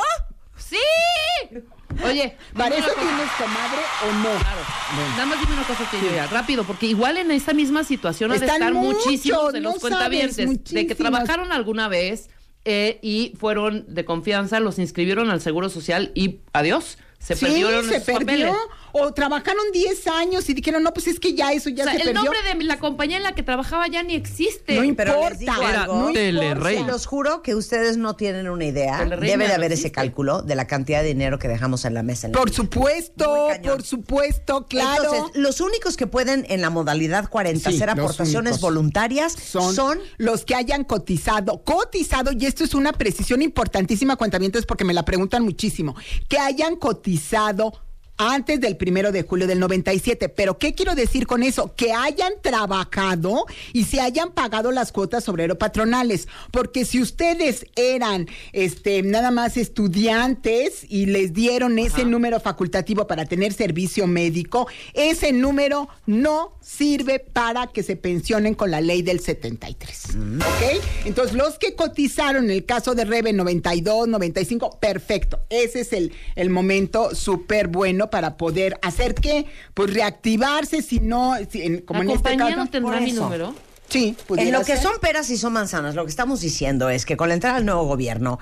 ¡Sí! 0.58 0.78
Oye, 2.04 2.38
¿Para 2.58 2.76
eso 2.76 2.90
tienes 3.00 3.30
comadre 3.38 3.82
o 4.08 4.14
no? 4.14 4.40
Claro. 4.40 4.62
Nada 5.12 5.26
más 5.26 5.40
dime 5.40 5.54
una 5.54 5.64
cosa 5.64 5.90
que 5.90 5.98
yo 6.02 6.14
ya, 6.14 6.28
rápido, 6.28 6.64
porque 6.64 6.86
igual 6.88 7.18
en 7.18 7.32
esa 7.32 7.54
misma 7.54 7.84
situación 7.84 8.32
ha 8.32 8.36
de 8.36 8.46
Están 8.46 8.56
estar 8.62 8.74
muchísimos 8.74 9.54
de 9.54 9.62
no 9.62 9.72
los 9.72 9.80
cuentavientes, 9.82 10.64
de 10.66 10.88
que 10.88 10.96
trabajaron 10.96 11.52
alguna 11.52 11.88
vez 11.88 12.30
eh, 12.66 13.00
y 13.02 13.34
fueron 13.40 13.86
de 13.88 14.06
confianza, 14.06 14.60
los 14.60 14.80
inscribieron 14.80 15.30
al 15.32 15.42
Seguro 15.42 15.70
Social 15.70 16.12
y 16.14 16.40
adiós, 16.54 16.98
se 17.20 17.36
sí, 17.36 17.46
perdieron 17.46 17.86
se 17.88 17.96
esos 17.98 18.06
perdió. 18.06 18.26
papeles. 18.26 18.52
O 18.94 19.14
trabajaron 19.14 19.64
10 19.74 20.08
años 20.08 20.50
y 20.50 20.54
dijeron, 20.54 20.84
no, 20.84 20.94
pues 20.94 21.08
es 21.08 21.20
que 21.20 21.34
ya 21.34 21.52
eso 21.54 21.70
ya 21.70 21.84
O 21.84 21.88
sea, 21.88 21.94
se 21.96 22.00
el 22.02 22.06
perdió. 22.14 22.24
nombre 22.24 22.40
de 22.58 22.64
la 22.64 22.80
compañía 22.80 23.18
en 23.18 23.24
la 23.24 23.34
que 23.36 23.44
trabajaba 23.44 23.88
ya 23.88 24.04
ni 24.04 24.16
existe. 24.16 24.76
No 24.76 24.82
Pero 24.82 24.84
importa, 24.86 25.30
les 25.30 25.40
digo 25.40 25.54
era 25.62 25.82
algo, 25.84 25.96
no 26.08 26.12
Telerrey. 26.14 26.78
Se 26.80 26.84
los 26.86 27.06
juro 27.06 27.42
que 27.42 27.56
ustedes 27.56 27.98
no 27.98 28.16
tienen 28.16 28.50
una 28.50 28.66
idea. 28.66 28.98
Telerrey 29.00 29.30
Debe 29.32 29.44
de 29.46 29.50
no 29.50 29.56
haber 29.56 29.72
ese 29.72 29.92
cálculo 29.92 30.42
de 30.42 30.56
la 30.56 30.68
cantidad 30.68 31.02
de 31.02 31.08
dinero 31.10 31.40
que 31.40 31.48
dejamos 31.48 31.86
en 31.86 31.94
la 31.94 32.04
mesa. 32.04 32.28
en 32.28 32.34
la 32.34 32.40
Por 32.40 32.50
vida. 32.50 32.56
supuesto, 32.58 33.48
por 33.64 33.84
supuesto, 33.84 34.66
claro. 34.68 35.04
Entonces, 35.14 35.42
los 35.42 35.62
únicos 35.62 35.98
que 35.98 36.08
pueden 36.08 36.46
en 36.50 36.62
la 36.62 36.70
modalidad 36.70 37.30
40 37.30 37.70
Sí, 37.70 37.76
hacer 37.76 37.90
aportaciones 37.90 38.54
únicos. 38.54 38.62
voluntarias 38.62 39.34
son, 39.34 39.74
son, 39.76 40.00
los 40.18 40.46
que 40.46 40.56
hayan 40.56 40.84
cotizado, 40.84 41.64
cotizado, 41.64 42.32
y 42.32 42.46
esto 42.46 42.64
es 42.64 42.74
una 42.74 42.92
precisión 42.94 43.42
importantísima, 43.42 44.16
cuentamientos, 44.16 44.66
porque 44.66 44.84
me 44.84 44.94
la 44.94 45.06
preguntan 45.06 45.44
muchísimo, 45.44 45.96
que 46.28 46.38
hayan 46.40 46.76
cotizado 46.76 47.74
antes 48.22 48.62
del 48.62 48.78
primero 48.78 49.12
de 49.12 49.24
julio 49.24 49.48
del 49.48 49.60
97. 49.60 50.30
Pero, 50.30 50.58
¿qué 50.60 50.76
quiero 50.76 50.94
decir 50.94 51.26
con 51.26 51.42
eso? 51.42 51.74
Que 51.76 51.92
hayan 51.92 52.34
trabajado 52.42 53.46
y 53.74 53.86
se 53.86 54.00
hayan 54.00 54.32
pagado 54.32 54.72
las 54.72 54.92
cuotas 54.92 55.28
obrero 55.28 55.58
patronales. 55.58 56.28
Porque 56.52 56.86
si 56.86 57.02
ustedes 57.02 57.66
eran 57.76 58.28
este 58.54 59.02
nada 59.02 59.32
más 59.32 59.58
estudiantes 59.58 60.86
y 60.88 61.08
les 61.08 61.34
dieron 61.34 61.80
ese 61.80 62.06
número 62.06 62.40
facultativo 62.40 63.08
para 63.08 63.26
tener 63.26 63.54
servicio 63.54 64.06
médico, 64.06 64.68
ese 64.94 65.32
número 65.32 65.90
no 66.06 66.54
sirve 66.62 67.20
para 67.20 67.68
que 67.68 67.82
se 67.82 67.96
pensionen 67.96 68.54
con 68.54 68.70
la 68.70 68.82
ley 68.82 69.02
del 69.02 69.20
73. 69.20 70.18
¿Ok? 70.38 70.84
Entonces, 71.06 71.36
los 71.36 71.58
que 71.58 71.76
cotizaron 71.76 72.46
en 72.46 72.52
el 72.52 72.66
caso 72.66 72.94
de 72.94 73.06
Rebe 73.06 73.34
92, 73.34 74.08
95, 74.08 74.80
perfecto. 74.80 75.40
Ese 75.50 75.82
es 75.82 75.94
el, 75.94 76.14
el 76.36 76.50
momento 76.50 77.16
súper 77.16 77.68
bueno 77.68 78.11
para 78.12 78.38
poder 78.38 78.78
hacer 78.84 79.16
que, 79.16 79.48
pues 79.74 79.92
reactivarse, 79.94 80.84
si 80.84 81.00
no, 81.00 81.34
si 81.50 81.64
en- 81.64 81.82
como 81.82 82.04
¿La 82.04 82.12
en 82.12 82.16
este 82.18 82.38
caso. 82.38 82.56
no 82.56 82.68
tendrá 82.68 83.00
mi 83.00 83.14
número? 83.14 83.56
Sí, 83.90 84.16
En 84.38 84.52
lo 84.54 84.60
que 84.60 84.74
ser. 84.78 84.84
son 84.84 84.94
peras 85.02 85.30
y 85.32 85.38
son 85.38 85.52
manzanas, 85.54 85.96
lo 85.96 86.06
que 86.06 86.12
estamos 86.12 86.40
diciendo 86.40 86.90
es 86.90 87.06
que 87.06 87.18
con 87.18 87.28
la 87.28 87.34
entrada 87.34 87.56
del 87.58 87.66
nuevo 87.66 87.84
gobierno, 87.86 88.40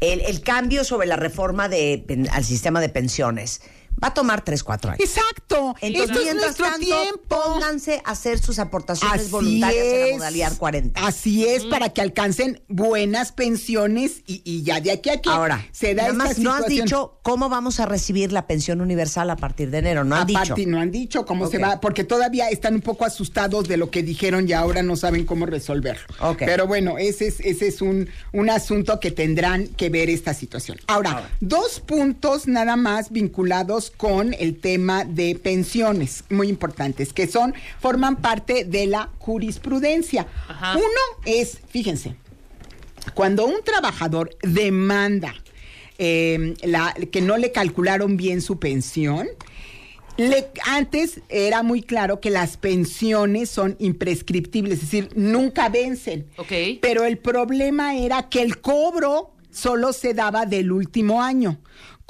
el, 0.00 0.20
el 0.20 0.42
cambio 0.42 0.84
sobre 0.84 1.06
la 1.08 1.16
reforma 1.16 1.68
de, 1.68 2.04
pen- 2.06 2.28
al 2.30 2.44
sistema 2.44 2.80
de 2.80 2.88
pensiones 2.88 3.62
va 4.02 4.08
a 4.08 4.14
tomar 4.14 4.44
3, 4.44 4.62
4 4.62 4.90
años. 4.92 5.00
Exacto. 5.00 5.74
Entonces, 5.80 6.16
Esto 6.16 6.28
es 6.28 6.34
nuestro 6.36 6.64
tanto, 6.66 6.80
tiempo. 6.86 7.20
pónganse 7.44 8.02
a 8.04 8.10
hacer 8.12 8.38
sus 8.38 8.58
aportaciones 8.58 9.22
Así 9.22 9.30
voluntarias 9.30 9.84
en 9.84 9.94
es. 10.04 10.10
la 10.10 10.16
modalidad 10.18 10.56
40. 10.56 11.06
Así 11.06 11.46
es, 11.46 11.64
para 11.64 11.88
que 11.90 12.00
alcancen 12.00 12.62
buenas 12.68 13.32
pensiones 13.32 14.22
y, 14.26 14.42
y 14.44 14.62
ya 14.62 14.80
de 14.80 14.92
aquí 14.92 15.10
a 15.10 15.20
que 15.20 15.30
Ahora, 15.30 15.66
se 15.72 15.94
da 15.94 16.08
nada 16.12 16.12
esta 16.12 16.24
más 16.24 16.38
no 16.38 16.52
has 16.54 16.66
dicho 16.66 17.18
cómo 17.22 17.48
vamos 17.48 17.80
a 17.80 17.86
recibir 17.86 18.32
la 18.32 18.46
pensión 18.46 18.80
universal 18.80 19.30
a 19.30 19.36
partir 19.36 19.70
de 19.70 19.78
enero, 19.78 20.04
no 20.04 20.16
han 20.16 20.26
dicho. 20.26 20.38
Aparte, 20.40 20.66
no 20.66 20.80
han 20.80 20.90
dicho 20.90 21.24
cómo 21.24 21.46
se 21.48 21.58
va, 21.58 21.80
porque 21.80 22.04
todavía 22.04 22.48
están 22.48 22.74
un 22.74 22.80
poco 22.82 23.04
asustados 23.04 23.68
de 23.68 23.76
lo 23.76 23.90
que 23.90 24.02
dijeron 24.02 24.48
y 24.48 24.52
ahora 24.52 24.82
no 24.82 24.96
saben 24.96 25.24
cómo 25.24 25.46
resolverlo. 25.46 26.02
Pero 26.38 26.66
bueno, 26.66 26.98
ese 26.98 27.26
es, 27.28 27.40
ese 27.40 27.68
es 27.68 27.80
un, 27.82 28.08
un 28.32 28.50
asunto 28.50 29.00
que 29.00 29.10
tendrán 29.10 29.68
que 29.68 29.88
ver 29.90 30.10
esta 30.10 30.34
situación. 30.34 30.78
Ahora, 30.86 31.30
dos 31.40 31.80
puntos 31.80 32.46
nada 32.46 32.76
más 32.76 33.10
vinculados 33.10 33.81
con 33.90 34.34
el 34.34 34.58
tema 34.58 35.04
de 35.04 35.34
pensiones, 35.34 36.24
muy 36.30 36.48
importantes, 36.48 37.12
que 37.12 37.26
son, 37.26 37.54
forman 37.80 38.16
parte 38.16 38.64
de 38.64 38.86
la 38.86 39.10
jurisprudencia. 39.18 40.26
Ajá. 40.48 40.76
Uno 40.76 40.84
es, 41.26 41.58
fíjense, 41.68 42.14
cuando 43.14 43.46
un 43.46 43.62
trabajador 43.64 44.30
demanda 44.42 45.34
eh, 45.98 46.54
la, 46.62 46.94
que 47.10 47.20
no 47.20 47.36
le 47.36 47.52
calcularon 47.52 48.16
bien 48.16 48.40
su 48.40 48.58
pensión, 48.58 49.28
le- 50.16 50.50
antes 50.66 51.20
era 51.28 51.62
muy 51.62 51.82
claro 51.82 52.20
que 52.20 52.30
las 52.30 52.56
pensiones 52.56 53.50
son 53.50 53.76
imprescriptibles, 53.78 54.74
es 54.74 54.80
decir, 54.82 55.08
nunca 55.14 55.68
vencen. 55.68 56.26
Pero 56.80 57.04
el 57.04 57.18
problema 57.18 57.96
era 57.96 58.28
que 58.28 58.42
el 58.42 58.60
cobro 58.60 59.30
solo 59.50 59.92
se 59.92 60.14
daba 60.14 60.46
del 60.46 60.72
último 60.72 61.22
año. 61.22 61.58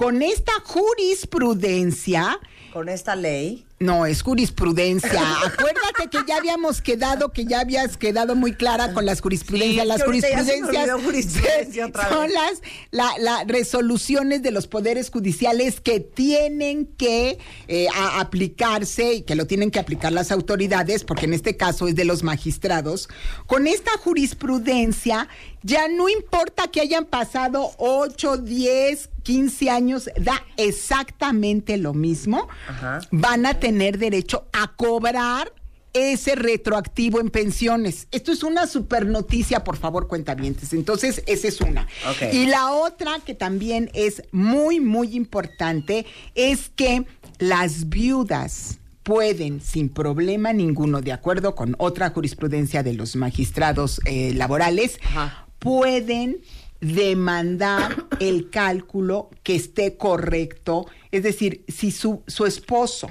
Con 0.02 0.20
esta 0.20 0.54
jurisprudencia, 0.64 2.40
Con 2.72 2.88
esta 2.88 3.14
ley. 3.14 3.64
No, 3.82 4.06
es 4.06 4.22
jurisprudencia. 4.22 5.10
Acuérdate 5.44 6.08
que 6.10 6.18
ya 6.26 6.36
habíamos 6.36 6.80
quedado, 6.80 7.32
que 7.32 7.44
ya 7.44 7.60
habías 7.60 7.96
quedado 7.96 8.34
muy 8.34 8.54
clara 8.54 8.92
con 8.92 9.04
las 9.04 9.20
jurisprudencias. 9.20 9.82
Sí, 9.82 9.88
las 9.88 9.98
ya 9.98 10.04
jurisprudencias 10.06 10.90
olvidó 10.90 10.98
jurisprudencia 11.00 11.86
otra 11.88 12.08
son 12.08 12.32
las 12.32 12.62
la, 12.90 13.10
la 13.18 13.44
resoluciones 13.44 14.42
de 14.42 14.50
los 14.50 14.66
poderes 14.66 15.10
judiciales 15.10 15.80
que 15.80 16.00
tienen 16.00 16.86
que 16.86 17.38
eh, 17.68 17.86
a- 17.94 18.20
aplicarse 18.20 19.14
y 19.14 19.22
que 19.22 19.34
lo 19.34 19.46
tienen 19.46 19.70
que 19.70 19.78
aplicar 19.78 20.12
las 20.12 20.32
autoridades, 20.32 21.04
porque 21.04 21.26
en 21.26 21.34
este 21.34 21.56
caso 21.56 21.88
es 21.88 21.94
de 21.94 22.04
los 22.04 22.22
magistrados. 22.22 23.08
Con 23.46 23.66
esta 23.66 23.90
jurisprudencia 23.98 25.28
ya 25.64 25.86
no 25.88 26.08
importa 26.08 26.68
que 26.68 26.80
hayan 26.80 27.04
pasado 27.04 27.70
8, 27.78 28.38
10, 28.38 29.10
15 29.22 29.70
años, 29.70 30.10
da 30.18 30.44
exactamente 30.56 31.76
lo 31.76 31.94
mismo. 31.94 32.48
Ajá. 32.68 33.00
Van 33.12 33.46
a 33.46 33.54
tener 33.60 33.71
derecho 33.78 34.46
a 34.52 34.72
cobrar 34.76 35.52
ese 35.92 36.34
retroactivo 36.34 37.20
en 37.20 37.30
pensiones. 37.30 38.08
Esto 38.10 38.32
es 38.32 38.42
una 38.42 38.66
super 38.66 39.06
noticia, 39.06 39.64
por 39.64 39.76
favor, 39.76 40.08
cuentavientes. 40.08 40.72
Entonces, 40.72 41.22
esa 41.26 41.48
es 41.48 41.60
una. 41.60 41.86
Y 42.32 42.46
la 42.46 42.72
otra 42.72 43.20
que 43.24 43.34
también 43.34 43.90
es 43.92 44.22
muy, 44.32 44.80
muy 44.80 45.14
importante 45.14 46.06
es 46.34 46.70
que 46.74 47.04
las 47.38 47.88
viudas 47.88 48.78
pueden, 49.02 49.60
sin 49.60 49.88
problema 49.88 50.52
ninguno, 50.52 51.00
de 51.00 51.12
acuerdo 51.12 51.54
con 51.54 51.74
otra 51.78 52.10
jurisprudencia 52.10 52.82
de 52.82 52.94
los 52.94 53.16
magistrados 53.16 54.00
eh, 54.06 54.32
laborales, 54.34 54.98
Ajá. 55.02 55.46
pueden 55.58 56.38
demandar 56.80 58.06
el 58.18 58.48
cálculo 58.50 59.30
que 59.42 59.56
esté 59.56 59.96
correcto. 59.96 60.86
Es 61.10 61.22
decir, 61.22 61.64
si 61.68 61.90
su, 61.90 62.22
su 62.26 62.46
esposo 62.46 63.08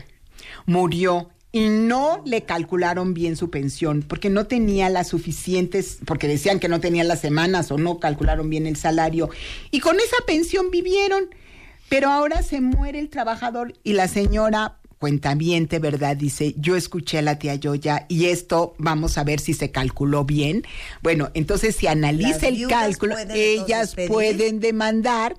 murió 0.66 1.30
y 1.52 1.68
no 1.68 2.22
le 2.26 2.44
calcularon 2.44 3.14
bien 3.14 3.36
su 3.36 3.50
pensión 3.50 4.04
porque 4.08 4.30
no 4.30 4.48
tenía 4.48 4.90
las 4.90 5.10
suficientes, 5.10 5.98
porque 6.06 6.28
decían 6.28 6.60
que 6.60 6.70
no 6.70 6.80
tenía 6.80 7.04
las 7.04 7.20
semanas 7.20 7.72
o 7.72 7.78
no 7.78 8.00
calcularon 8.00 8.50
bien 8.50 8.68
el 8.68 8.78
salario, 8.78 9.30
y 9.70 9.80
con 9.80 9.98
esa 9.98 10.18
pensión 10.26 10.72
vivieron, 10.72 11.26
pero 11.90 12.10
ahora 12.10 12.42
se 12.42 12.62
muere 12.62 13.00
el 13.00 13.10
trabajador 13.10 13.74
y 13.84 13.94
la 13.94 14.08
señora 14.08 14.78
cuentaviente, 15.02 15.80
¿verdad? 15.80 16.16
Dice, 16.16 16.54
yo 16.58 16.76
escuché 16.76 17.18
a 17.18 17.22
la 17.24 17.40
tía 17.40 17.56
Yoya 17.56 18.06
y 18.08 18.28
esto 18.28 18.76
vamos 18.78 19.18
a 19.18 19.24
ver 19.24 19.40
si 19.40 19.56
se 19.56 19.72
calculó 19.72 20.26
bien. 20.26 20.64
Bueno, 21.02 21.32
entonces 21.34 21.76
si 21.76 21.88
analiza 21.88 22.48
el 22.48 22.68
cálculo, 22.68 23.16
pueden 23.16 23.32
ellas 23.36 23.96
pueden 24.08 24.60
demandar 24.60 25.36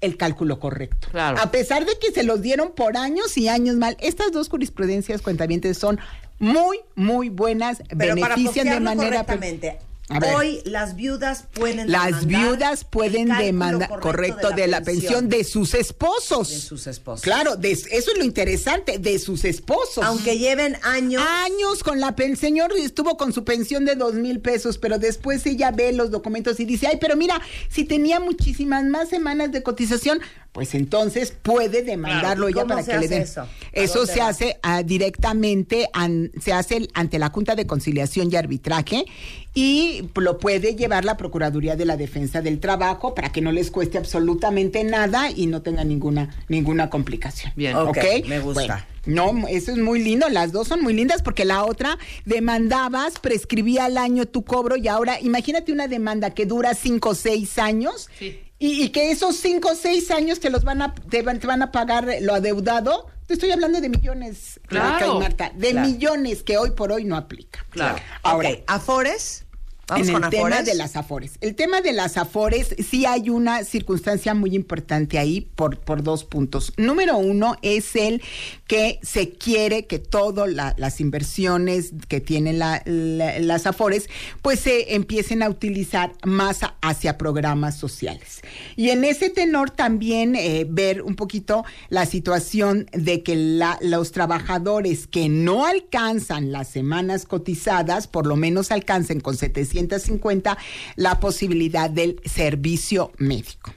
el 0.00 0.16
cálculo 0.16 0.58
correcto. 0.60 1.08
Claro. 1.10 1.38
A 1.40 1.50
pesar 1.50 1.86
de 1.86 1.98
que 1.98 2.12
se 2.12 2.22
los 2.22 2.42
dieron 2.42 2.72
por 2.72 2.96
años 2.96 3.36
y 3.36 3.48
años 3.48 3.76
mal, 3.76 3.96
estas 4.00 4.32
dos 4.32 4.48
jurisprudencias 4.48 5.22
cuentavientes 5.22 5.78
son 5.78 5.98
muy, 6.38 6.80
muy 6.94 7.28
buenas, 7.28 7.82
Pero 7.96 8.16
para 8.16 8.36
benefician 8.36 8.68
de 8.68 8.80
manera... 8.80 9.24
correctamente. 9.24 9.78
A 10.08 10.20
ver. 10.20 10.34
Hoy 10.36 10.60
las 10.64 10.94
viudas 10.94 11.44
pueden 11.52 11.90
Las 11.90 12.26
viudas 12.26 12.84
pueden 12.84 13.28
demandar, 13.28 13.88
correcto, 14.00 14.50
de 14.50 14.68
la, 14.68 14.82
pensión 14.82 15.28
de 15.28 15.42
sus 15.42 15.74
esposos. 15.74 16.48
De 16.50 16.60
sus 16.60 16.86
esposos. 16.86 17.22
Claro, 17.22 17.56
de- 17.56 17.72
eso 17.72 17.88
es 17.90 18.16
lo 18.16 18.24
interesante, 18.24 18.98
de 18.98 19.18
sus 19.18 19.44
esposos. 19.44 20.04
Aunque 20.04 20.38
lleven 20.38 20.76
años. 20.82 21.22
años 21.26 21.82
con 21.82 21.98
la 21.98 22.14
pensión. 22.14 22.36
El 22.36 22.36
señor 22.36 22.72
estuvo 22.76 23.16
con 23.16 23.32
su 23.32 23.44
pensión 23.44 23.84
de 23.84 23.94
dos 23.94 24.14
mil 24.14 24.40
pesos, 24.40 24.78
pero 24.78 24.98
después 24.98 25.46
ella 25.46 25.70
ve 25.70 25.92
los 25.92 26.10
documentos 26.10 26.60
y 26.60 26.64
dice, 26.64 26.86
ay, 26.86 26.98
pero 27.00 27.16
mira, 27.16 27.40
si 27.68 27.84
tenía 27.84 28.20
muchísimas 28.20 28.84
más 28.84 29.08
semanas 29.08 29.52
de 29.52 29.62
cotización, 29.62 30.20
pues 30.56 30.74
entonces 30.74 31.34
puede 31.42 31.82
demandarlo 31.82 32.48
¿Y 32.48 32.52
ella 32.52 32.64
para 32.64 32.82
se 32.82 32.92
que 32.92 32.98
le 33.00 33.08
den. 33.08 33.22
eso? 33.24 33.42
¿A 33.42 33.48
Eso 33.74 34.06
se 34.06 34.20
va? 34.20 34.28
hace 34.28 34.56
ah, 34.62 34.82
directamente, 34.82 35.86
an- 35.92 36.30
se 36.40 36.54
hace 36.54 36.88
ante 36.94 37.18
la 37.18 37.28
Junta 37.28 37.54
de 37.54 37.66
Conciliación 37.66 38.30
y 38.32 38.36
Arbitraje 38.36 39.04
y 39.52 40.04
lo 40.14 40.38
puede 40.38 40.74
llevar 40.74 41.04
la 41.04 41.18
Procuraduría 41.18 41.76
de 41.76 41.84
la 41.84 41.98
Defensa 41.98 42.40
del 42.40 42.58
Trabajo 42.58 43.14
para 43.14 43.30
que 43.32 43.42
no 43.42 43.52
les 43.52 43.70
cueste 43.70 43.98
absolutamente 43.98 44.82
nada 44.82 45.30
y 45.30 45.46
no 45.46 45.60
tenga 45.60 45.84
ninguna, 45.84 46.34
ninguna 46.48 46.88
complicación. 46.88 47.52
Bien. 47.54 47.76
Ok, 47.76 47.98
me 48.26 48.40
gusta. 48.40 48.86
Bueno, 49.04 49.32
no, 49.42 49.48
eso 49.48 49.72
es 49.72 49.76
muy 49.78 50.02
lindo. 50.02 50.26
Las 50.30 50.52
dos 50.52 50.68
son 50.68 50.80
muy 50.82 50.94
lindas 50.94 51.20
porque 51.20 51.44
la 51.44 51.64
otra 51.66 51.98
demandabas, 52.24 53.18
prescribía 53.20 53.84
al 53.84 53.98
año 53.98 54.24
tu 54.24 54.42
cobro 54.42 54.76
y 54.76 54.88
ahora 54.88 55.20
imagínate 55.20 55.70
una 55.70 55.86
demanda 55.86 56.30
que 56.30 56.46
dura 56.46 56.72
cinco 56.72 57.10
o 57.10 57.14
seis 57.14 57.58
años 57.58 58.08
Sí. 58.18 58.40
Y, 58.58 58.82
y 58.84 58.88
que 58.90 59.10
esos 59.10 59.36
cinco 59.36 59.70
o 59.70 59.74
seis 59.74 60.10
años 60.10 60.40
te 60.40 60.50
los 60.50 60.64
van 60.64 60.82
a 60.82 60.94
te 60.94 61.22
van, 61.22 61.38
te 61.40 61.46
van 61.46 61.62
a 61.62 61.72
pagar 61.72 62.06
lo 62.20 62.34
adeudado. 62.34 63.06
Te 63.26 63.34
estoy 63.34 63.50
hablando 63.50 63.80
de 63.80 63.88
millones, 63.88 64.60
Claro. 64.68 65.18
Marta, 65.18 65.50
de 65.54 65.70
Claro. 65.72 65.88
millones 65.88 66.44
que 66.44 66.58
hoy 66.58 66.70
por 66.70 66.92
hoy 66.92 67.04
no 67.04 67.16
aplica. 67.16 67.66
Claro. 67.70 67.96
Ahora, 68.22 68.50
Afores. 68.68 69.44
Vamos 69.88 70.08
en 70.08 70.14
con 70.14 70.24
el 70.24 70.30
tema 70.30 70.62
de 70.62 70.74
las 70.74 70.96
afores. 70.96 71.32
El 71.40 71.54
tema 71.54 71.80
de 71.80 71.92
las 71.92 72.16
afores, 72.16 72.74
sí 72.88 73.06
hay 73.06 73.30
una 73.30 73.62
circunstancia 73.62 74.34
muy 74.34 74.54
importante 74.56 75.16
ahí 75.18 75.42
por, 75.54 75.78
por 75.78 76.02
dos 76.02 76.24
puntos. 76.24 76.72
Número 76.76 77.16
uno 77.18 77.56
es 77.62 77.94
el 77.94 78.20
que 78.66 78.98
se 79.02 79.30
quiere 79.30 79.86
que 79.86 80.00
todas 80.00 80.50
las 80.76 81.00
inversiones 81.00 81.92
que 82.08 82.20
tienen 82.20 82.58
la- 82.58 82.82
la- 82.84 83.38
las 83.38 83.66
afores, 83.66 84.08
pues 84.42 84.58
se 84.58 84.94
empiecen 84.96 85.42
a 85.44 85.48
utilizar 85.48 86.12
más 86.24 86.60
hacia 86.82 87.16
programas 87.16 87.76
sociales. 87.76 88.40
Y 88.74 88.90
en 88.90 89.04
ese 89.04 89.30
tenor 89.30 89.70
también 89.70 90.34
eh, 90.34 90.66
ver 90.68 91.02
un 91.02 91.14
poquito 91.14 91.64
la 91.90 92.06
situación 92.06 92.88
de 92.92 93.22
que 93.22 93.36
los 93.80 94.10
trabajadores 94.10 95.06
que 95.06 95.28
no 95.28 95.64
alcanzan 95.64 96.50
las 96.50 96.66
semanas 96.68 97.24
cotizadas, 97.24 98.08
por 98.08 98.26
lo 98.26 98.34
menos 98.34 98.72
alcancen 98.72 99.20
con 99.20 99.36
750 99.76 100.56
la 100.96 101.20
posibilidad 101.20 101.90
del 101.90 102.20
servicio 102.24 103.12
médico. 103.18 103.72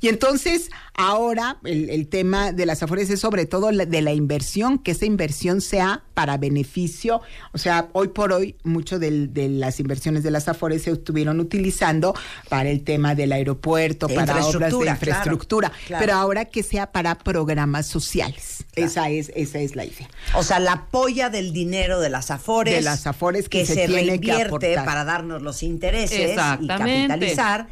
Y 0.00 0.08
entonces, 0.08 0.70
ahora 0.94 1.58
el, 1.64 1.90
el 1.90 2.08
tema 2.08 2.52
de 2.52 2.66
las 2.66 2.82
afores 2.82 3.10
es 3.10 3.20
sobre 3.20 3.46
todo 3.46 3.70
la- 3.70 3.86
de 3.86 4.00
la 4.02 4.12
inversión, 4.12 4.78
que 4.78 4.92
esa 4.92 5.04
inversión 5.06 5.60
sea 5.60 6.02
para 6.14 6.36
beneficio. 6.38 7.20
O 7.52 7.58
sea, 7.58 7.88
hoy 7.92 8.08
por 8.08 8.32
hoy, 8.32 8.56
mucho 8.64 8.98
del- 8.98 9.32
de 9.34 9.48
las 9.48 9.78
inversiones 9.80 10.22
de 10.22 10.30
las 10.30 10.48
afores 10.48 10.82
se 10.82 10.90
estuvieron 10.92 11.40
utilizando 11.40 12.14
para 12.48 12.70
el 12.70 12.82
tema 12.82 13.14
del 13.14 13.32
aeropuerto, 13.32 14.06
De 14.06 14.14
para 14.14 14.32
obras 14.34 14.44
de 14.44 14.50
infraestructura, 14.52 14.92
infraestructura, 14.92 15.68
claro, 15.68 15.86
claro. 15.86 16.02
pero 16.06 16.14
ahora 16.14 16.44
que 16.46 16.62
sea 16.62 16.90
para 16.92 17.16
programas 17.16 17.86
sociales. 17.86 18.64
Esa 18.74 19.10
es 19.10 19.30
esa 19.36 19.58
es 19.60 19.76
la 19.76 19.84
idea. 19.84 20.08
O 20.34 20.42
sea, 20.42 20.58
la 20.60 20.86
polla 20.90 21.30
del 21.30 21.52
dinero 21.52 22.00
de 22.00 22.08
las 22.10 22.30
Afores. 22.30 22.74
De 22.74 22.80
las 22.82 23.06
Afores 23.06 23.48
que 23.48 23.60
que, 23.60 23.66
se 23.66 23.74
se, 23.74 23.86
tiene 23.86 24.02
que 24.02 24.32
reinvierte 24.32 24.46
aportar. 24.72 24.84
para 24.84 25.04
darnos 25.04 25.42
los 25.42 25.62
intereses 25.62 26.32
y 26.60 26.66
capitalizar, 26.66 27.68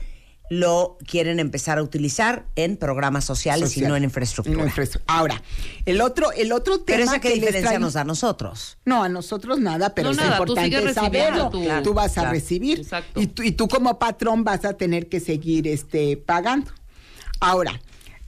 lo 0.52 0.98
quieren 1.06 1.40
empezar 1.40 1.78
a 1.78 1.82
utilizar 1.82 2.44
en 2.56 2.76
programas 2.76 3.24
sociales 3.24 3.74
y 3.78 3.80
no 3.80 3.96
en 3.96 4.04
infraestructura. 4.04 4.66
no 4.66 4.72
Ahora, 5.06 5.40
el 5.86 6.02
otro, 6.02 6.30
el 6.32 6.52
otro 6.52 6.80
tema 6.80 6.98
Pero 6.98 7.02
esa 7.04 7.20
qué 7.20 7.28
que 7.28 7.34
diferencia 7.36 7.78
nos 7.78 7.94
da 7.94 8.02
a 8.02 8.04
nosotros. 8.04 8.76
No, 8.84 9.02
a 9.02 9.08
nosotros 9.08 9.60
nada, 9.60 9.94
pero 9.94 10.08
No, 10.08 10.10
es 10.12 10.16
nada, 10.18 10.36
tú 10.36 10.42
importante 10.42 10.76
sigues 10.78 10.94
saberlo. 10.94 11.48
tu- 11.48 11.64
tú 11.82 11.94
vas 11.94 12.12
claro, 12.12 12.28
a 12.28 12.32
recibir. 12.32 12.80
exacto. 12.80 13.18
Y 13.18 13.28
tú, 13.28 13.42
y 13.42 13.52
tú 13.52 13.66
como 13.66 13.98
patrón 13.98 14.44
vas 14.44 14.66
a 14.66 14.74
tener 14.74 15.08
que 15.08 15.20
seguir 15.20 15.66
este, 15.66 16.18
pagando. 16.18 16.70
Ahora, 17.40 17.80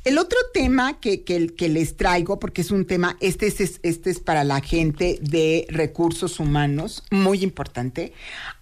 el 0.04 0.18
otro 0.18 0.38
tema 0.52 1.00
que, 1.00 1.22
que, 1.22 1.48
que 1.48 1.68
les 1.68 1.96
traigo, 1.96 2.38
porque 2.38 2.60
es 2.60 2.70
un 2.70 2.86
tema, 2.86 3.16
este 3.20 3.46
es, 3.46 3.80
este 3.82 4.10
es 4.10 4.20
para 4.20 4.44
la 4.44 4.60
gente 4.60 5.18
de 5.22 5.66
recursos 5.70 6.38
humanos, 6.40 7.02
muy 7.10 7.42
importante. 7.42 8.12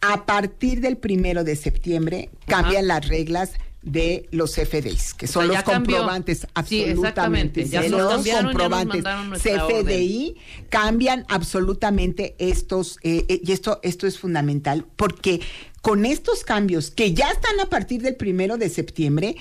A 0.00 0.24
partir 0.24 0.80
del 0.80 0.96
primero 0.96 1.44
de 1.44 1.56
septiembre 1.56 2.30
cambian 2.46 2.86
las 2.86 3.08
reglas 3.08 3.52
de 3.82 4.28
los 4.30 4.54
CFDIs, 4.54 5.14
que 5.14 5.26
son 5.26 5.42
sea, 5.42 5.46
los 5.48 5.56
ya 5.56 5.62
cambió. 5.64 5.96
comprobantes 5.96 6.46
Sí, 6.66 6.84
absolutamente. 6.84 7.64
Ya 7.66 7.82
Sí, 7.82 7.88
los 7.88 8.24
ya 8.24 8.42
nos 8.42 8.52
comprobantes 8.52 9.02
mandaron 9.02 9.28
nuestra 9.30 9.66
orden. 9.66 9.84
CFDI 9.84 10.36
cambian 10.68 11.26
absolutamente 11.28 12.36
estos, 12.38 12.98
eh, 13.02 13.24
eh, 13.28 13.40
y 13.44 13.50
esto, 13.50 13.80
esto 13.82 14.06
es 14.06 14.18
fundamental, 14.18 14.86
porque 14.94 15.40
con 15.82 16.06
estos 16.06 16.44
cambios 16.44 16.90
que 16.90 17.12
ya 17.12 17.30
están 17.30 17.60
a 17.60 17.66
partir 17.66 18.00
del 18.00 18.14
primero 18.14 18.56
de 18.56 18.70
septiembre, 18.70 19.36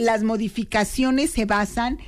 las 0.00 0.22
modificaciones 0.24 1.30
se 1.30 1.46
basan 1.46 1.98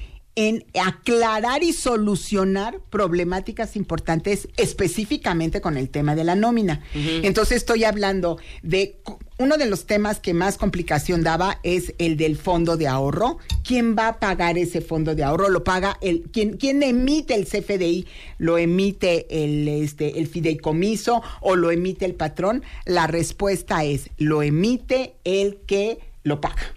aclarar 0.80 1.62
y 1.62 1.72
solucionar 1.72 2.80
problemáticas 2.90 3.76
importantes 3.76 4.48
específicamente 4.56 5.60
con 5.60 5.76
el 5.76 5.88
tema 5.90 6.14
de 6.14 6.24
la 6.24 6.34
nómina. 6.34 6.82
Entonces 6.94 7.58
estoy 7.58 7.84
hablando 7.84 8.38
de 8.62 8.98
uno 9.38 9.56
de 9.56 9.66
los 9.66 9.86
temas 9.86 10.20
que 10.20 10.34
más 10.34 10.58
complicación 10.58 11.22
daba 11.22 11.58
es 11.62 11.94
el 11.98 12.16
del 12.16 12.36
fondo 12.36 12.76
de 12.76 12.88
ahorro. 12.88 13.38
¿Quién 13.64 13.96
va 13.96 14.08
a 14.08 14.18
pagar 14.20 14.58
ese 14.58 14.80
fondo 14.80 15.14
de 15.14 15.24
ahorro? 15.24 15.48
Lo 15.48 15.64
paga 15.64 15.98
el 16.00 16.22
quién 16.32 16.56
quién 16.56 16.82
emite 16.82 17.34
el 17.34 17.46
CFDI, 17.46 18.06
lo 18.38 18.58
emite 18.58 19.26
el 19.44 19.68
este 19.68 20.18
el 20.18 20.26
fideicomiso 20.26 21.22
o 21.40 21.56
lo 21.56 21.70
emite 21.70 22.04
el 22.04 22.14
patrón? 22.14 22.62
La 22.84 23.06
respuesta 23.06 23.84
es 23.84 24.10
lo 24.18 24.42
emite 24.42 25.14
el 25.24 25.58
que 25.66 25.98
lo 26.22 26.40
paga. 26.40 26.74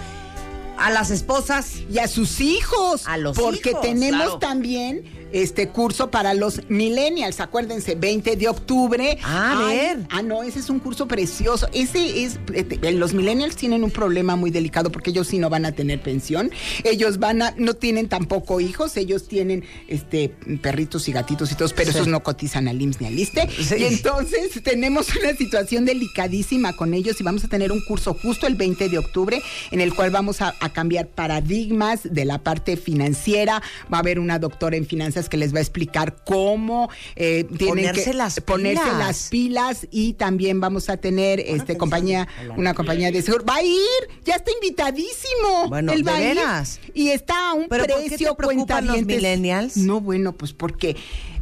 a 0.78 0.92
las 0.92 1.10
esposas, 1.10 1.84
y 1.90 2.00
a 2.00 2.10
sus 2.10 2.42
hijos. 2.42 3.08
A 3.08 3.18
los 3.18 3.38
porque 3.38 3.70
hijos, 3.70 3.82
tenemos 3.82 4.24
claro. 4.24 4.40
también 4.40 5.27
este 5.32 5.70
curso 5.70 6.10
para 6.12 6.34
los 6.34 6.62
millennials, 6.70 7.40
acuérdense, 7.40 7.96
20 7.96 8.36
de 8.36 8.48
octubre. 8.48 9.18
Ah, 9.24 9.60
a 9.60 9.68
ver. 9.68 9.98
Ah, 10.10 10.22
no, 10.22 10.44
ese 10.44 10.60
es 10.60 10.70
un 10.70 10.80
curso 10.80 11.08
precioso. 11.08 11.68
Ese 11.74 12.24
es, 12.24 12.40
eh, 12.54 12.92
los 12.94 13.14
millennials 13.14 13.56
tienen 13.56 13.84
un 13.84 13.92
problema 13.92 14.36
muy 14.36 14.52
delicado 14.52 14.92
porque 14.92 15.10
ellos 15.12 15.28
sí 15.28 15.38
no 15.40 15.50
van 15.50 15.66
a 15.66 15.72
tener 15.74 16.02
pensión. 16.02 16.52
Ellos 16.84 17.20
van 17.20 17.42
a, 17.42 17.54
no 17.58 17.74
tienen 17.74 18.08
tampoco 18.10 18.60
hijos, 18.62 18.96
ellos 18.98 19.28
tienen 19.28 19.64
este 19.88 20.30
perritos 20.62 21.08
y 21.08 21.12
gatitos 21.12 21.52
y 21.52 21.56
todos, 21.56 21.74
pero 21.74 21.92
Sí. 21.92 21.98
esos 21.98 22.08
no 22.08 22.22
cotizan 22.24 22.68
al 22.68 22.82
IMSS 22.82 23.02
ni 23.02 23.08
al 23.08 23.20
ISSSTE. 23.20 23.50
Sí. 23.64 23.76
Y 23.80 23.84
entonces 23.86 24.62
tenemos 24.64 25.08
una 25.16 25.34
situación 25.36 25.86
delicadísima 25.86 26.74
con 26.74 26.94
ellos 26.94 27.20
y 27.20 27.24
vamos 27.24 27.44
a 27.44 27.48
tener 27.48 27.72
un 27.72 27.82
curso 27.86 28.14
justo 28.14 28.48
el 28.48 28.56
20 28.56 28.90
de 28.90 28.98
octubre 28.98 29.42
en 29.72 29.82
el 29.82 29.94
cual 29.94 30.10
vamos 30.12 30.42
a, 30.42 30.54
a 30.60 30.70
cambiar 30.74 31.08
paradigmas 31.08 32.02
de 32.04 32.26
la 32.26 32.40
parte 32.44 32.78
financiera. 32.78 33.62
Va 33.92 33.98
a 33.98 34.02
haber 34.02 34.20
una 34.20 34.40
doctora 34.40 34.76
en 34.78 34.86
finanzas 34.86 35.17
que 35.30 35.38
les 35.38 35.54
va 35.54 35.58
a 35.58 35.62
explicar 35.62 36.16
cómo 36.24 36.90
eh, 37.16 37.44
tienen 37.58 37.86
Ponerse 37.86 38.04
que 38.12 38.14
las 38.14 38.40
ponerse 38.42 38.84
pilas. 38.84 38.98
las 39.00 39.30
pilas 39.30 39.88
y 39.92 40.14
también 40.14 40.60
vamos 40.60 40.90
a 40.90 40.98
tener 40.98 41.40
este 41.40 41.54
atención, 41.56 41.78
compañía 41.78 42.28
una 42.56 42.74
compañía 42.74 43.12
de 43.12 43.22
seguro 43.22 43.44
va 43.46 43.56
a 43.56 43.64
ir 43.64 43.82
ya 44.26 44.36
está 44.36 44.52
invitadísimo 44.52 45.68
Bueno, 45.70 45.92
Él 45.94 46.08
va 46.08 46.14
¿de 46.14 46.18
a 46.18 46.30
ir. 46.32 46.36
veras? 46.38 46.80
y 46.94 47.10
está 47.10 47.50
a 47.50 47.54
un 47.54 47.68
¿Pero 47.68 47.86
por 47.86 47.96
qué 47.98 48.02
te 48.04 48.10
precio 48.10 48.36
preocupan 48.36 48.88
los 48.88 49.04
millennials? 49.06 49.78
no 49.78 50.00
bueno 50.02 50.34
pues 50.34 50.54
porque 50.54 50.96